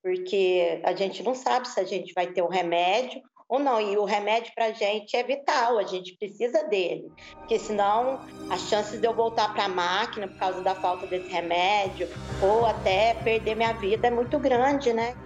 porque 0.00 0.80
a 0.84 0.94
gente 0.94 1.24
não 1.24 1.34
sabe 1.34 1.68
se 1.68 1.80
a 1.80 1.84
gente 1.84 2.12
vai 2.14 2.28
ter 2.28 2.40
o 2.40 2.46
um 2.46 2.48
remédio 2.48 3.20
ou 3.48 3.58
não. 3.58 3.80
E 3.80 3.98
o 3.98 4.04
remédio 4.04 4.52
para 4.54 4.66
a 4.66 4.72
gente 4.72 5.16
é 5.16 5.24
vital, 5.24 5.76
a 5.76 5.82
gente 5.82 6.16
precisa 6.16 6.62
dele, 6.68 7.10
porque 7.34 7.58
senão 7.58 8.20
as 8.48 8.60
chances 8.68 9.00
de 9.00 9.06
eu 9.06 9.12
voltar 9.12 9.52
para 9.52 9.64
a 9.64 9.68
máquina 9.68 10.28
por 10.28 10.38
causa 10.38 10.62
da 10.62 10.74
falta 10.76 11.04
desse 11.08 11.28
remédio 11.28 12.08
ou 12.40 12.64
até 12.64 13.14
perder 13.14 13.56
minha 13.56 13.72
vida 13.72 14.06
é 14.06 14.10
muito 14.10 14.38
grande, 14.38 14.92
né? 14.92 15.16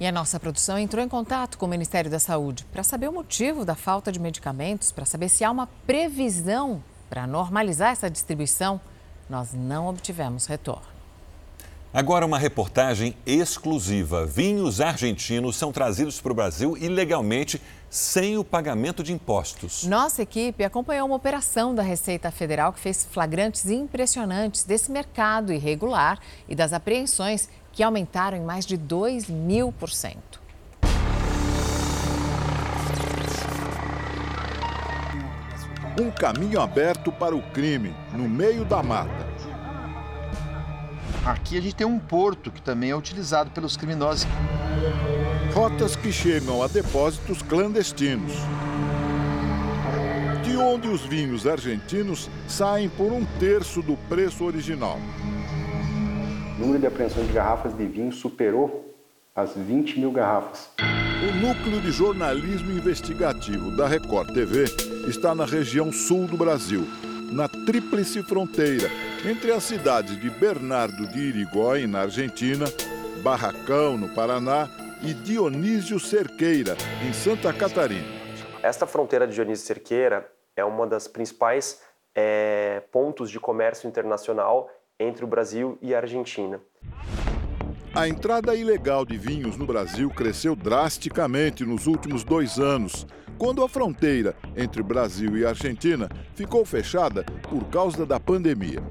E 0.00 0.06
a 0.06 0.10
nossa 0.10 0.40
produção 0.40 0.78
entrou 0.78 1.04
em 1.04 1.08
contato 1.08 1.58
com 1.58 1.66
o 1.66 1.68
Ministério 1.68 2.10
da 2.10 2.18
Saúde 2.18 2.64
para 2.72 2.82
saber 2.82 3.06
o 3.08 3.12
motivo 3.12 3.66
da 3.66 3.74
falta 3.74 4.10
de 4.10 4.18
medicamentos, 4.18 4.90
para 4.90 5.04
saber 5.04 5.28
se 5.28 5.44
há 5.44 5.50
uma 5.50 5.66
previsão 5.86 6.82
para 7.10 7.26
normalizar 7.26 7.92
essa 7.92 8.08
distribuição. 8.08 8.80
Nós 9.28 9.52
não 9.52 9.88
obtivemos 9.88 10.46
retorno. 10.46 10.88
Agora, 11.92 12.24
uma 12.24 12.38
reportagem 12.38 13.14
exclusiva. 13.26 14.24
Vinhos 14.24 14.80
argentinos 14.80 15.56
são 15.56 15.70
trazidos 15.70 16.18
para 16.18 16.32
o 16.32 16.34
Brasil 16.34 16.78
ilegalmente, 16.78 17.60
sem 17.90 18.38
o 18.38 18.44
pagamento 18.44 19.02
de 19.02 19.12
impostos. 19.12 19.82
Nossa 19.84 20.22
equipe 20.22 20.62
acompanhou 20.62 21.06
uma 21.06 21.16
operação 21.16 21.74
da 21.74 21.82
Receita 21.82 22.30
Federal 22.30 22.72
que 22.72 22.78
fez 22.78 23.04
flagrantes 23.04 23.66
impressionantes 23.68 24.62
desse 24.62 24.92
mercado 24.92 25.52
irregular 25.52 26.20
e 26.48 26.54
das 26.54 26.72
apreensões 26.72 27.48
que 27.72 27.82
aumentaram 27.82 28.38
em 28.38 28.42
mais 28.42 28.64
de 28.64 28.76
2 28.76 29.28
mil 29.28 29.72
por 29.72 29.90
cento. 29.90 30.40
Um 36.00 36.10
caminho 36.10 36.60
aberto 36.60 37.10
para 37.12 37.34
o 37.34 37.42
crime, 37.50 37.94
no 38.12 38.28
meio 38.28 38.64
da 38.64 38.82
mata. 38.82 39.28
Aqui 41.26 41.58
a 41.58 41.60
gente 41.60 41.74
tem 41.74 41.86
um 41.86 41.98
porto 41.98 42.50
que 42.50 42.62
também 42.62 42.90
é 42.90 42.96
utilizado 42.96 43.50
pelos 43.50 43.76
criminosos. 43.76 44.26
Rotas 45.52 45.96
que 45.96 46.12
chegam 46.12 46.62
a 46.62 46.68
depósitos 46.68 47.42
clandestinos. 47.42 48.32
De 50.44 50.56
onde 50.56 50.86
os 50.86 51.02
vinhos 51.02 51.44
argentinos 51.44 52.30
saem 52.46 52.88
por 52.88 53.12
um 53.12 53.24
terço 53.40 53.82
do 53.82 53.96
preço 54.08 54.44
original. 54.44 54.98
O 56.56 56.60
número 56.60 56.78
de 56.78 56.86
apreensões 56.86 57.26
de 57.26 57.32
garrafas 57.32 57.76
de 57.76 57.84
vinho 57.84 58.12
superou 58.12 58.94
as 59.34 59.54
20 59.56 59.98
mil 59.98 60.12
garrafas. 60.12 60.70
O 60.78 61.46
núcleo 61.46 61.80
de 61.80 61.90
jornalismo 61.90 62.70
investigativo 62.70 63.76
da 63.76 63.88
Record 63.88 64.32
TV 64.32 64.64
está 65.08 65.34
na 65.34 65.44
região 65.44 65.92
sul 65.92 66.26
do 66.26 66.36
Brasil, 66.36 66.86
na 67.32 67.48
tríplice 67.48 68.22
fronteira 68.22 68.88
entre 69.28 69.50
as 69.50 69.64
cidades 69.64 70.18
de 70.20 70.30
Bernardo 70.30 71.08
de 71.08 71.18
Irigói, 71.18 71.86
na 71.86 72.02
Argentina, 72.02 72.66
Barracão, 73.22 73.98
no 73.98 74.08
Paraná, 74.10 74.68
e 75.02 75.14
Dionísio 75.14 75.98
Cerqueira, 75.98 76.76
em 77.06 77.12
Santa 77.12 77.52
Catarina. 77.52 78.04
Esta 78.62 78.86
fronteira 78.86 79.26
de 79.26 79.34
Dionísio 79.34 79.66
Cerqueira 79.66 80.30
é 80.54 80.62
uma 80.62 80.86
das 80.86 81.08
principais 81.08 81.80
é, 82.14 82.82
pontos 82.92 83.30
de 83.30 83.40
comércio 83.40 83.88
internacional 83.88 84.68
entre 84.98 85.24
o 85.24 85.28
Brasil 85.28 85.78
e 85.80 85.94
a 85.94 85.98
Argentina. 85.98 86.60
A 87.94 88.06
entrada 88.06 88.54
ilegal 88.54 89.06
de 89.06 89.16
vinhos 89.16 89.56
no 89.56 89.66
Brasil 89.66 90.10
cresceu 90.10 90.54
drasticamente 90.54 91.64
nos 91.64 91.86
últimos 91.86 92.22
dois 92.22 92.58
anos, 92.58 93.06
quando 93.38 93.64
a 93.64 93.68
fronteira 93.68 94.36
entre 94.54 94.82
Brasil 94.82 95.36
e 95.38 95.46
Argentina 95.46 96.10
ficou 96.34 96.64
fechada 96.64 97.24
por 97.48 97.64
causa 97.70 98.04
da 98.04 98.20
pandemia. 98.20 98.82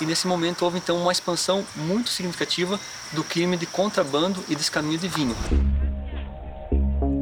E 0.00 0.06
nesse 0.06 0.26
momento 0.26 0.62
houve 0.62 0.78
então 0.78 0.96
uma 0.96 1.12
expansão 1.12 1.64
muito 1.76 2.10
significativa 2.10 2.78
do 3.12 3.22
crime 3.24 3.56
de 3.56 3.66
contrabando 3.66 4.42
e 4.48 4.54
descaminho 4.54 4.98
de 4.98 5.08
vinho. 5.08 5.36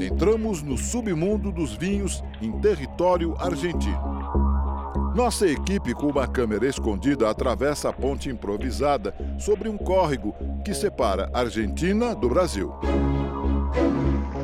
Entramos 0.01 0.63
no 0.63 0.79
submundo 0.79 1.51
dos 1.51 1.75
vinhos 1.75 2.23
em 2.41 2.53
território 2.61 3.37
argentino. 3.39 4.19
Nossa 5.15 5.49
equipe, 5.49 5.95
com 5.95 6.07
uma 6.07 6.29
câmera 6.29 6.67
escondida, 6.67 7.29
atravessa 7.29 7.89
a 7.89 7.93
ponte 7.93 8.29
improvisada 8.29 9.13
sobre 9.39 9.69
um 9.69 9.77
córrego 9.77 10.35
que 10.65 10.73
separa 10.73 11.29
a 11.35 11.41
Argentina 11.41 12.15
do 12.15 12.29
Brasil. 12.29 12.73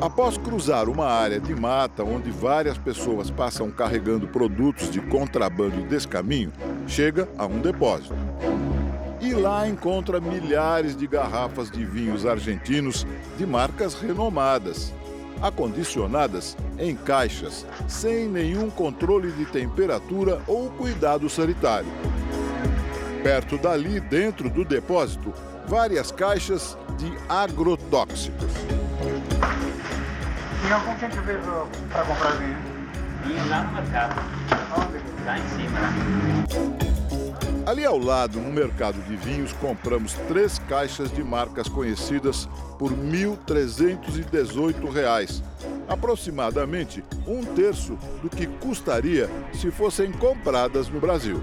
Após 0.01 0.37
cruzar 0.37 0.89
uma 0.89 1.07
área 1.07 1.39
de 1.39 1.55
mata 1.55 2.03
onde 2.03 2.29
várias 2.29 2.77
pessoas 2.77 3.31
passam 3.31 3.71
carregando 3.71 4.27
produtos 4.27 4.91
de 4.91 4.99
contrabando 4.99 5.79
e 5.79 5.83
descaminho, 5.83 6.51
chega 6.87 7.27
a 7.37 7.45
um 7.45 7.59
depósito. 7.59 8.15
E 9.21 9.33
lá 9.33 9.67
encontra 9.67 10.19
milhares 10.19 10.95
de 10.95 11.07
garrafas 11.07 11.71
de 11.71 11.83
vinhos 11.83 12.25
argentinos 12.25 13.07
de 13.37 13.45
marcas 13.45 13.95
renomadas, 13.95 14.93
acondicionadas 15.41 16.55
em 16.77 16.95
caixas, 16.95 17.65
sem 17.87 18.27
nenhum 18.27 18.69
controle 18.69 19.31
de 19.31 19.45
temperatura 19.45 20.41
ou 20.47 20.69
cuidado 20.69 21.29
sanitário. 21.29 21.89
Perto 23.23 23.57
dali, 23.57 23.99
dentro 23.99 24.49
do 24.49 24.63
depósito, 24.63 25.33
várias 25.67 26.11
caixas 26.11 26.77
de 26.97 27.11
agrotóxicos. 27.27 28.53
E 30.67 30.71
algum 30.71 30.95
que 30.95 31.05
a 31.05 31.09
gente 31.09 31.25
veio 31.25 31.39
para 31.91 32.03
comprar 32.05 32.31
vinho? 32.33 32.57
Vinho 33.23 33.49
lá 33.49 33.63
no 33.63 33.73
mercado. 33.73 34.21
Onde? 34.77 35.14
Lá 35.25 35.39
em 35.39 35.47
cima. 35.49 35.79
Né? 35.79 36.85
Ali 37.65 37.83
ao 37.83 37.97
lado, 37.97 38.39
no 38.39 38.53
mercado 38.53 39.01
de 39.01 39.15
vinhos, 39.15 39.51
compramos 39.53 40.13
três 40.27 40.59
caixas 40.59 41.11
de 41.11 41.23
marcas 41.23 41.67
conhecidas 41.67 42.47
por 42.77 42.91
R$ 42.91 42.97
1.318, 43.47 45.41
aproximadamente 45.87 47.03
um 47.25 47.43
terço 47.43 47.97
do 48.21 48.29
que 48.29 48.45
custaria 48.45 49.27
se 49.51 49.71
fossem 49.71 50.11
compradas 50.11 50.89
no 50.89 50.99
Brasil. 50.99 51.41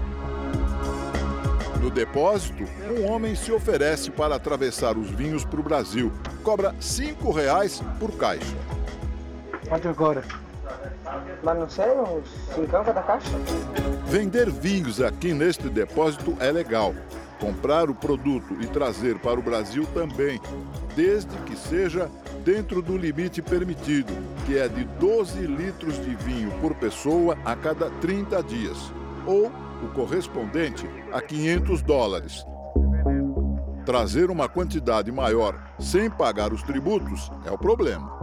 No 1.81 1.91
depósito, 1.91 2.63
um 2.97 3.11
homem 3.11 3.35
se 3.35 3.51
oferece 3.51 4.09
para 4.09 4.35
atravessar 4.35 4.97
os 4.97 5.09
vinhos 5.09 5.43
para 5.43 5.59
o 5.59 5.63
Brasil. 5.63 6.09
Cobra 6.41 6.69
R$ 6.69 6.77
5,00 6.79 7.83
por 7.99 8.13
caixa. 8.13 8.55
Quanto 9.67 9.89
agora? 9.89 10.23
Mas 11.43 11.57
não 11.57 11.69
sei, 11.69 11.91
uns 11.91 12.27
50 12.55 12.93
da 12.93 13.01
caixa? 13.01 13.29
Vender 14.05 14.49
vinhos 14.49 15.01
aqui 15.01 15.33
neste 15.33 15.69
depósito 15.69 16.35
é 16.39 16.51
legal. 16.51 16.93
Comprar 17.39 17.89
o 17.89 17.95
produto 17.95 18.55
e 18.61 18.67
trazer 18.67 19.19
para 19.19 19.39
o 19.39 19.43
Brasil 19.43 19.85
também, 19.93 20.39
desde 20.95 21.35
que 21.39 21.55
seja 21.57 22.09
dentro 22.43 22.81
do 22.81 22.97
limite 22.97 23.41
permitido, 23.41 24.13
que 24.45 24.57
é 24.57 24.67
de 24.67 24.83
12 24.83 25.39
litros 25.47 25.95
de 26.03 26.15
vinho 26.15 26.51
por 26.61 26.73
pessoa 26.75 27.37
a 27.43 27.55
cada 27.55 27.89
30 27.89 28.41
dias, 28.43 28.77
ou 29.25 29.47
o 29.83 29.87
correspondente 29.93 30.89
a 31.11 31.21
500 31.21 31.81
dólares. 31.81 32.45
Trazer 33.85 34.29
uma 34.29 34.47
quantidade 34.47 35.11
maior 35.11 35.61
sem 35.77 36.09
pagar 36.09 36.53
os 36.53 36.63
tributos 36.63 37.29
é 37.45 37.51
o 37.51 37.57
problema. 37.57 38.22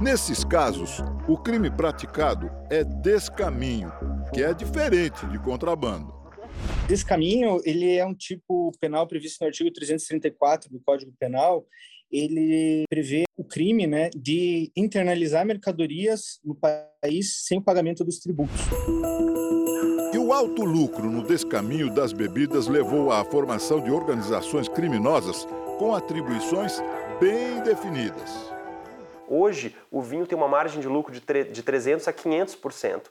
Nesses 0.00 0.44
casos, 0.44 1.02
o 1.26 1.36
crime 1.36 1.68
praticado 1.68 2.48
é 2.70 2.84
descaminho, 2.84 3.90
que 4.32 4.40
é 4.40 4.54
diferente 4.54 5.26
de 5.26 5.40
contrabando. 5.40 6.14
Descaminho, 6.86 7.60
ele 7.64 7.96
é 7.96 8.06
um 8.06 8.14
tipo 8.14 8.70
penal 8.80 9.08
previsto 9.08 9.40
no 9.40 9.48
artigo 9.48 9.72
334 9.72 10.70
do 10.70 10.78
Código 10.78 11.12
Penal. 11.18 11.66
Ele 12.12 12.84
prevê 12.88 13.24
o 13.36 13.42
crime 13.42 13.88
né, 13.88 14.08
de 14.16 14.70
internalizar 14.76 15.44
mercadorias 15.44 16.38
no 16.44 16.54
país 16.54 17.44
sem 17.44 17.58
o 17.58 17.62
pagamento 17.62 18.04
dos 18.04 18.20
tributos. 18.20 18.60
E 20.14 20.16
o 20.16 20.32
alto 20.32 20.64
lucro 20.64 21.10
no 21.10 21.26
descaminho 21.26 21.92
das 21.92 22.12
bebidas 22.12 22.68
levou 22.68 23.10
à 23.10 23.24
formação 23.24 23.82
de 23.82 23.90
organizações 23.90 24.68
criminosas 24.68 25.44
com 25.76 25.92
atribuições 25.92 26.80
bem 27.20 27.60
definidas. 27.64 28.57
Hoje 29.28 29.76
o 29.90 30.00
vinho 30.00 30.26
tem 30.26 30.36
uma 30.36 30.48
margem 30.48 30.80
de 30.80 30.88
lucro 30.88 31.12
de 31.12 31.62
300 31.62 32.08
a 32.08 32.12
500%, 32.12 33.02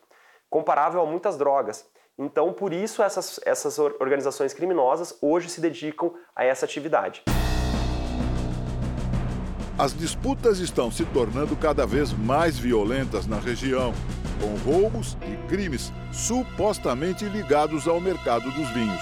comparável 0.50 1.02
a 1.02 1.06
muitas 1.06 1.38
drogas. 1.38 1.86
Então, 2.18 2.52
por 2.52 2.74
isso, 2.74 3.04
essas, 3.04 3.40
essas 3.46 3.78
organizações 3.78 4.54
criminosas 4.54 5.18
hoje 5.22 5.50
se 5.50 5.62
dedicam 5.62 6.14
a 6.36 6.44
essa 6.44 6.66
atividade. 6.66 7.24
As 9.78 9.96
disputas 9.96 10.58
estão 10.58 10.90
se 10.90 11.06
tornando 11.06 11.56
cada 11.56 11.86
vez 11.86 12.12
mais 12.12 12.58
violentas 12.58 13.28
na 13.28 13.38
região, 13.38 13.94
com 14.42 14.72
roubos 14.72 15.16
e 15.22 15.48
crimes 15.48 15.94
supostamente 16.12 17.26
ligados 17.26 17.88
ao 17.88 18.02
mercado 18.02 18.50
dos 18.52 18.68
vinhos. 18.70 19.02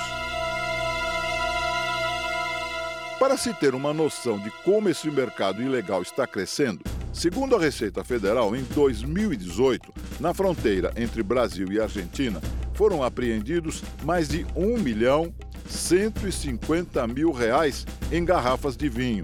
Para 3.18 3.38
se 3.38 3.54
ter 3.54 3.74
uma 3.74 3.94
noção 3.94 4.38
de 4.38 4.52
como 4.64 4.90
esse 4.90 5.10
mercado 5.10 5.62
ilegal 5.62 6.02
está 6.02 6.28
crescendo, 6.28 6.84
segundo 7.16 7.56
a 7.56 7.60
Receita 7.60 8.04
Federal, 8.04 8.56
em 8.56 8.62
2018, 8.64 9.94
na 10.20 10.34
fronteira 10.34 10.92
entre 10.98 11.24
Brasil 11.24 11.72
e 11.72 11.80
Argentina, 11.80 12.42
foram 12.74 13.02
apreendidos 13.02 13.82
mais 14.04 14.28
de 14.28 14.46
1 14.54 14.78
milhão 14.78 15.34
150 15.66 17.08
mil 17.08 17.32
reais 17.32 17.88
em 18.12 18.26
garrafas 18.26 18.76
de 18.76 18.90
vinho. 18.90 19.24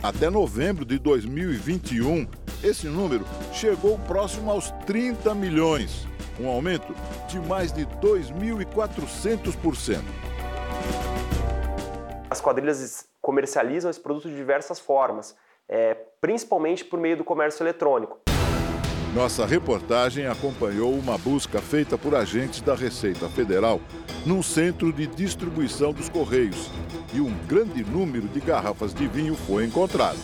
Até 0.00 0.30
novembro 0.30 0.84
de 0.84 1.00
2021, 1.00 2.28
esse 2.62 2.86
número 2.86 3.24
chegou 3.52 3.98
próximo 3.98 4.48
aos 4.50 4.70
30 4.86 5.34
milhões, 5.34 6.06
um 6.40 6.46
aumento 6.48 6.94
de 7.28 7.40
mais 7.40 7.72
de 7.72 7.84
2.400%. 7.86 10.00
As 12.30 12.40
quadrilhas 12.40 13.08
comercializam 13.20 13.90
esse 13.90 14.00
produto 14.00 14.28
de 14.28 14.36
diversas 14.36 14.78
formas, 14.78 15.34
é, 15.72 15.96
principalmente 16.20 16.84
por 16.84 17.00
meio 17.00 17.16
do 17.16 17.24
comércio 17.24 17.62
eletrônico. 17.62 18.20
Nossa 19.14 19.46
reportagem 19.46 20.26
acompanhou 20.26 20.92
uma 20.92 21.16
busca 21.16 21.60
feita 21.60 21.96
por 21.96 22.14
agentes 22.14 22.60
da 22.60 22.74
Receita 22.74 23.26
Federal 23.28 23.80
num 24.26 24.42
centro 24.42 24.92
de 24.92 25.06
distribuição 25.06 25.92
dos 25.92 26.10
Correios 26.10 26.70
e 27.14 27.20
um 27.20 27.32
grande 27.46 27.82
número 27.84 28.28
de 28.28 28.40
garrafas 28.40 28.92
de 28.92 29.06
vinho 29.06 29.34
foi 29.34 29.64
encontrado. 29.64 30.18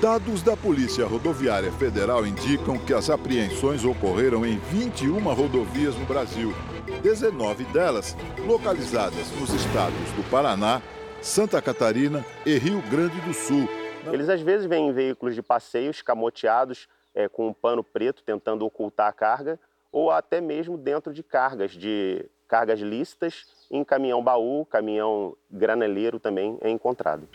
Dados 0.00 0.42
da 0.42 0.56
Polícia 0.56 1.06
Rodoviária 1.06 1.72
Federal 1.72 2.24
indicam 2.24 2.78
que 2.78 2.94
as 2.94 3.10
apreensões 3.10 3.84
ocorreram 3.84 4.46
em 4.46 4.58
21 4.70 5.18
rodovias 5.34 5.96
no 5.96 6.04
Brasil, 6.04 6.54
19 7.02 7.64
delas 7.64 8.16
localizadas 8.46 9.30
nos 9.40 9.50
estados 9.50 10.10
do 10.16 10.22
Paraná, 10.30 10.80
Santa 11.20 11.60
Catarina 11.60 12.24
e 12.46 12.56
Rio 12.58 12.80
Grande 12.90 13.20
do 13.20 13.34
Sul. 13.34 13.68
Eles 14.12 14.28
às 14.28 14.40
vezes 14.40 14.66
vêm 14.66 14.88
em 14.88 14.92
veículos 14.92 15.34
de 15.34 15.42
passeio 15.42 15.90
escamoteados 15.90 16.88
é, 17.14 17.28
com 17.28 17.48
um 17.48 17.52
pano 17.52 17.82
preto 17.82 18.22
tentando 18.22 18.64
ocultar 18.64 19.08
a 19.08 19.12
carga, 19.12 19.58
ou 19.90 20.10
até 20.10 20.40
mesmo 20.40 20.78
dentro 20.78 21.12
de 21.12 21.22
cargas, 21.22 21.72
de 21.72 22.24
cargas 22.46 22.80
lícitas, 22.80 23.46
em 23.70 23.84
caminhão 23.84 24.22
baú, 24.22 24.64
caminhão 24.64 25.36
graneleiro 25.50 26.18
também 26.18 26.56
é 26.60 26.70
encontrado. 26.70 27.28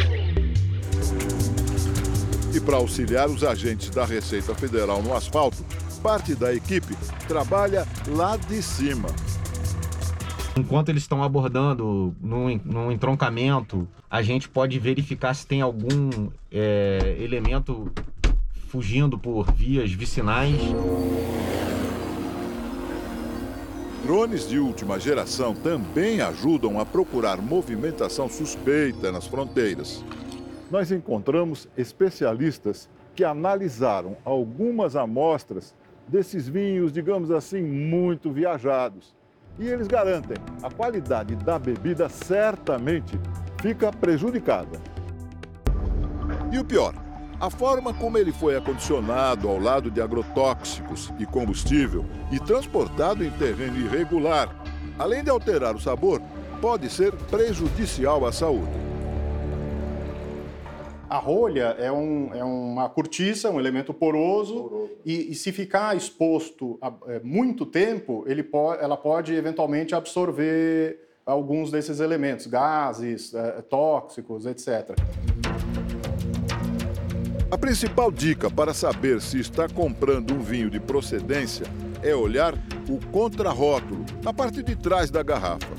E 2.55 2.59
para 2.61 2.77
auxiliar 2.77 3.27
os 3.27 3.43
agentes 3.43 3.89
da 3.89 4.05
Receita 4.05 4.55
Federal 4.55 5.01
no 5.01 5.13
asfalto, 5.13 5.57
parte 6.01 6.35
da 6.35 6.53
equipe 6.53 6.95
trabalha 7.27 7.85
lá 8.07 8.37
de 8.37 8.61
cima. 8.61 9.07
Enquanto 10.55 10.89
eles 10.89 11.01
estão 11.01 11.23
abordando 11.23 12.15
num, 12.21 12.59
num 12.63 12.91
entroncamento, 12.91 13.87
a 14.07 14.21
gente 14.21 14.47
pode 14.47 14.77
verificar 14.77 15.33
se 15.33 15.47
tem 15.47 15.61
algum 15.61 16.29
é, 16.51 17.17
elemento 17.19 17.91
fugindo 18.67 19.17
por 19.17 19.51
vias 19.51 19.91
vicinais. 19.91 20.55
Drones 24.03 24.47
de 24.47 24.59
última 24.59 24.99
geração 24.99 25.55
também 25.55 26.21
ajudam 26.21 26.79
a 26.79 26.85
procurar 26.85 27.41
movimentação 27.41 28.29
suspeita 28.29 29.11
nas 29.11 29.25
fronteiras. 29.25 30.05
Nós 30.69 30.91
encontramos 30.91 31.67
especialistas 31.75 32.87
que 33.15 33.23
analisaram 33.23 34.17
algumas 34.23 34.95
amostras 34.95 35.73
desses 36.07 36.47
vinhos, 36.47 36.91
digamos 36.91 37.31
assim, 37.31 37.61
muito 37.61 38.31
viajados. 38.31 39.15
E 39.59 39.67
eles 39.67 39.87
garantem 39.87 40.37
a 40.61 40.69
qualidade 40.69 41.35
da 41.35 41.59
bebida 41.59 42.09
certamente 42.09 43.19
fica 43.61 43.91
prejudicada. 43.91 44.79
E 46.51 46.57
o 46.57 46.65
pior, 46.65 46.93
a 47.39 47.49
forma 47.49 47.93
como 47.93 48.17
ele 48.17 48.31
foi 48.31 48.55
acondicionado 48.55 49.47
ao 49.47 49.59
lado 49.59 49.91
de 49.91 50.01
agrotóxicos 50.01 51.13
e 51.19 51.25
combustível 51.25 52.05
e 52.31 52.39
transportado 52.39 53.23
em 53.23 53.31
terreno 53.31 53.77
irregular, 53.77 54.49
além 54.97 55.23
de 55.23 55.29
alterar 55.29 55.75
o 55.75 55.81
sabor, 55.81 56.21
pode 56.61 56.89
ser 56.89 57.13
prejudicial 57.13 58.25
à 58.25 58.31
saúde. 58.31 58.92
A 61.13 61.19
rolha 61.19 61.75
é, 61.77 61.91
um, 61.91 62.33
é 62.33 62.43
uma 62.43 62.89
cortiça, 62.89 63.47
um 63.51 63.59
elemento 63.59 63.93
poroso, 63.93 64.89
E, 65.05 65.31
e, 65.31 65.35
se 65.35 65.51
ficar 65.51 65.95
exposto 65.95 66.75
a, 66.81 66.91
é, 67.05 67.19
muito 67.19 67.67
tempo, 67.67 68.23
ele 68.25 68.41
po 68.41 68.73
ela 68.73 68.97
pode 68.97 69.31
eventualmente 69.31 69.93
absorver 69.93 70.97
alguns 71.23 71.69
desses 71.69 71.99
elementos, 71.99 72.47
gases, 72.47 73.31
é, 73.31 73.61
tóxicos, 73.61 74.47
etc. 74.47 74.97
A 77.51 77.57
principal 77.59 78.11
dica 78.11 78.49
para 78.49 78.73
saber 78.73 79.21
se 79.21 79.39
está 79.39 79.69
comprando 79.69 80.33
um 80.33 80.39
vinho 80.39 80.67
de 80.71 80.79
procedência 80.79 81.67
é 82.01 82.15
olhar 82.15 82.55
o 82.89 82.97
contrarótulo, 83.11 84.03
na 84.23 84.33
parte 84.33 84.63
de 84.63 84.75
trás 84.75 85.11
da 85.11 85.21
garrafa. 85.21 85.75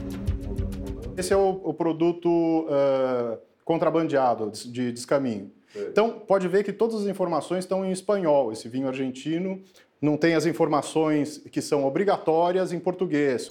Esse 1.17 1.33
é 1.33 1.37
o, 1.37 1.61
o 1.65 1.75
produto 1.75 2.29
uh, 2.69 3.54
contrabandeado 3.65 4.51
de 4.51 4.93
descaminho. 4.93 5.51
Então, 5.77 6.11
pode 6.11 6.47
ver 6.47 6.63
que 6.63 6.73
todas 6.73 7.03
as 7.03 7.07
informações 7.07 7.65
estão 7.65 7.85
em 7.85 7.91
espanhol. 7.91 8.53
Esse 8.53 8.69
vinho 8.69 8.87
argentino 8.87 9.61
não 10.01 10.17
tem 10.17 10.35
as 10.35 10.47
informações 10.47 11.39
que 11.51 11.61
são 11.61 11.85
obrigatórias 11.85 12.73
em 12.73 12.79
português. 12.79 13.49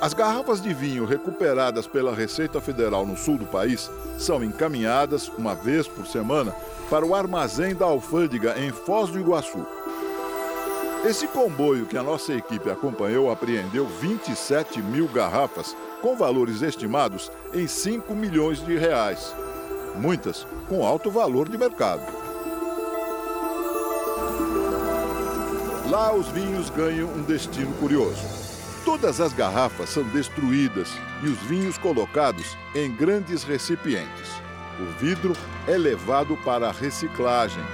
As 0.00 0.14
garrafas 0.14 0.62
de 0.62 0.72
vinho 0.72 1.04
recuperadas 1.04 1.86
pela 1.86 2.14
Receita 2.14 2.60
Federal 2.60 3.04
no 3.04 3.16
sul 3.16 3.36
do 3.36 3.44
país 3.44 3.90
são 4.18 4.42
encaminhadas 4.42 5.28
uma 5.28 5.54
vez 5.54 5.86
por 5.86 6.06
semana 6.06 6.54
para 6.88 7.04
o 7.04 7.14
armazém 7.14 7.74
da 7.74 7.84
alfândega 7.84 8.58
em 8.58 8.70
Foz 8.70 9.10
do 9.10 9.20
Iguaçu. 9.20 9.66
Esse 11.02 11.26
comboio 11.26 11.86
que 11.86 11.96
a 11.96 12.02
nossa 12.02 12.34
equipe 12.34 12.68
acompanhou 12.70 13.30
apreendeu 13.30 13.86
27 13.86 14.82
mil 14.82 15.08
garrafas 15.08 15.74
com 16.02 16.14
valores 16.14 16.60
estimados 16.60 17.32
em 17.54 17.66
5 17.66 18.14
milhões 18.14 18.64
de 18.64 18.76
reais. 18.76 19.34
Muitas 19.96 20.46
com 20.68 20.86
alto 20.86 21.10
valor 21.10 21.48
de 21.48 21.56
mercado. 21.56 22.02
Lá 25.88 26.14
os 26.14 26.28
vinhos 26.28 26.68
ganham 26.68 27.08
um 27.08 27.22
destino 27.22 27.72
curioso. 27.76 28.22
Todas 28.84 29.22
as 29.22 29.32
garrafas 29.32 29.88
são 29.88 30.02
destruídas 30.04 30.90
e 31.22 31.28
os 31.28 31.38
vinhos 31.44 31.78
colocados 31.78 32.56
em 32.74 32.94
grandes 32.94 33.42
recipientes. 33.42 34.30
O 34.78 34.84
vidro 34.98 35.32
é 35.66 35.78
levado 35.78 36.36
para 36.44 36.68
a 36.68 36.72
reciclagem. 36.72 37.64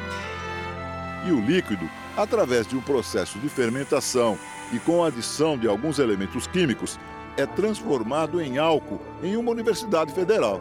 E 1.26 1.32
o 1.32 1.40
líquido, 1.40 1.88
através 2.16 2.66
de 2.66 2.76
um 2.76 2.80
processo 2.80 3.38
de 3.38 3.48
fermentação 3.48 4.38
e 4.72 4.78
com 4.78 5.04
a 5.04 5.08
adição 5.08 5.58
de 5.58 5.68
alguns 5.68 5.98
elementos 5.98 6.46
químicos, 6.46 6.98
é 7.36 7.44
transformado 7.44 8.40
em 8.40 8.58
álcool 8.58 9.00
em 9.22 9.36
uma 9.36 9.50
universidade 9.50 10.12
federal. 10.12 10.60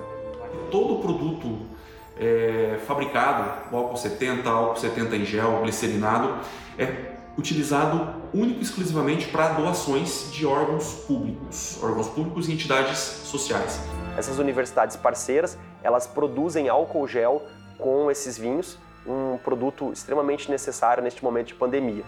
Todo 0.69 1.01
produto 1.01 1.65
é, 2.19 2.79
fabricado, 2.85 3.73
o 3.73 3.77
álcool 3.77 3.97
70, 3.97 4.49
álcool 4.49 4.79
70 4.79 5.15
em 5.15 5.25
gel, 5.25 5.61
glicerinado, 5.63 6.35
é 6.77 7.15
utilizado 7.37 8.21
único 8.33 8.59
e 8.59 8.63
exclusivamente 8.63 9.27
para 9.27 9.49
doações 9.49 10.31
de 10.31 10.45
órgãos 10.45 10.93
públicos, 11.05 11.77
órgãos 11.83 12.07
públicos 12.07 12.47
e 12.47 12.53
entidades 12.53 12.97
sociais. 12.99 13.79
Essas 14.17 14.39
universidades 14.39 14.95
parceiras, 14.95 15.57
elas 15.83 16.07
produzem 16.07 16.69
álcool 16.69 17.07
gel 17.07 17.43
com 17.77 18.09
esses 18.09 18.37
vinhos, 18.37 18.77
um 19.05 19.37
produto 19.37 19.91
extremamente 19.91 20.49
necessário 20.49 21.03
neste 21.03 21.23
momento 21.23 21.47
de 21.47 21.55
pandemia. 21.55 22.03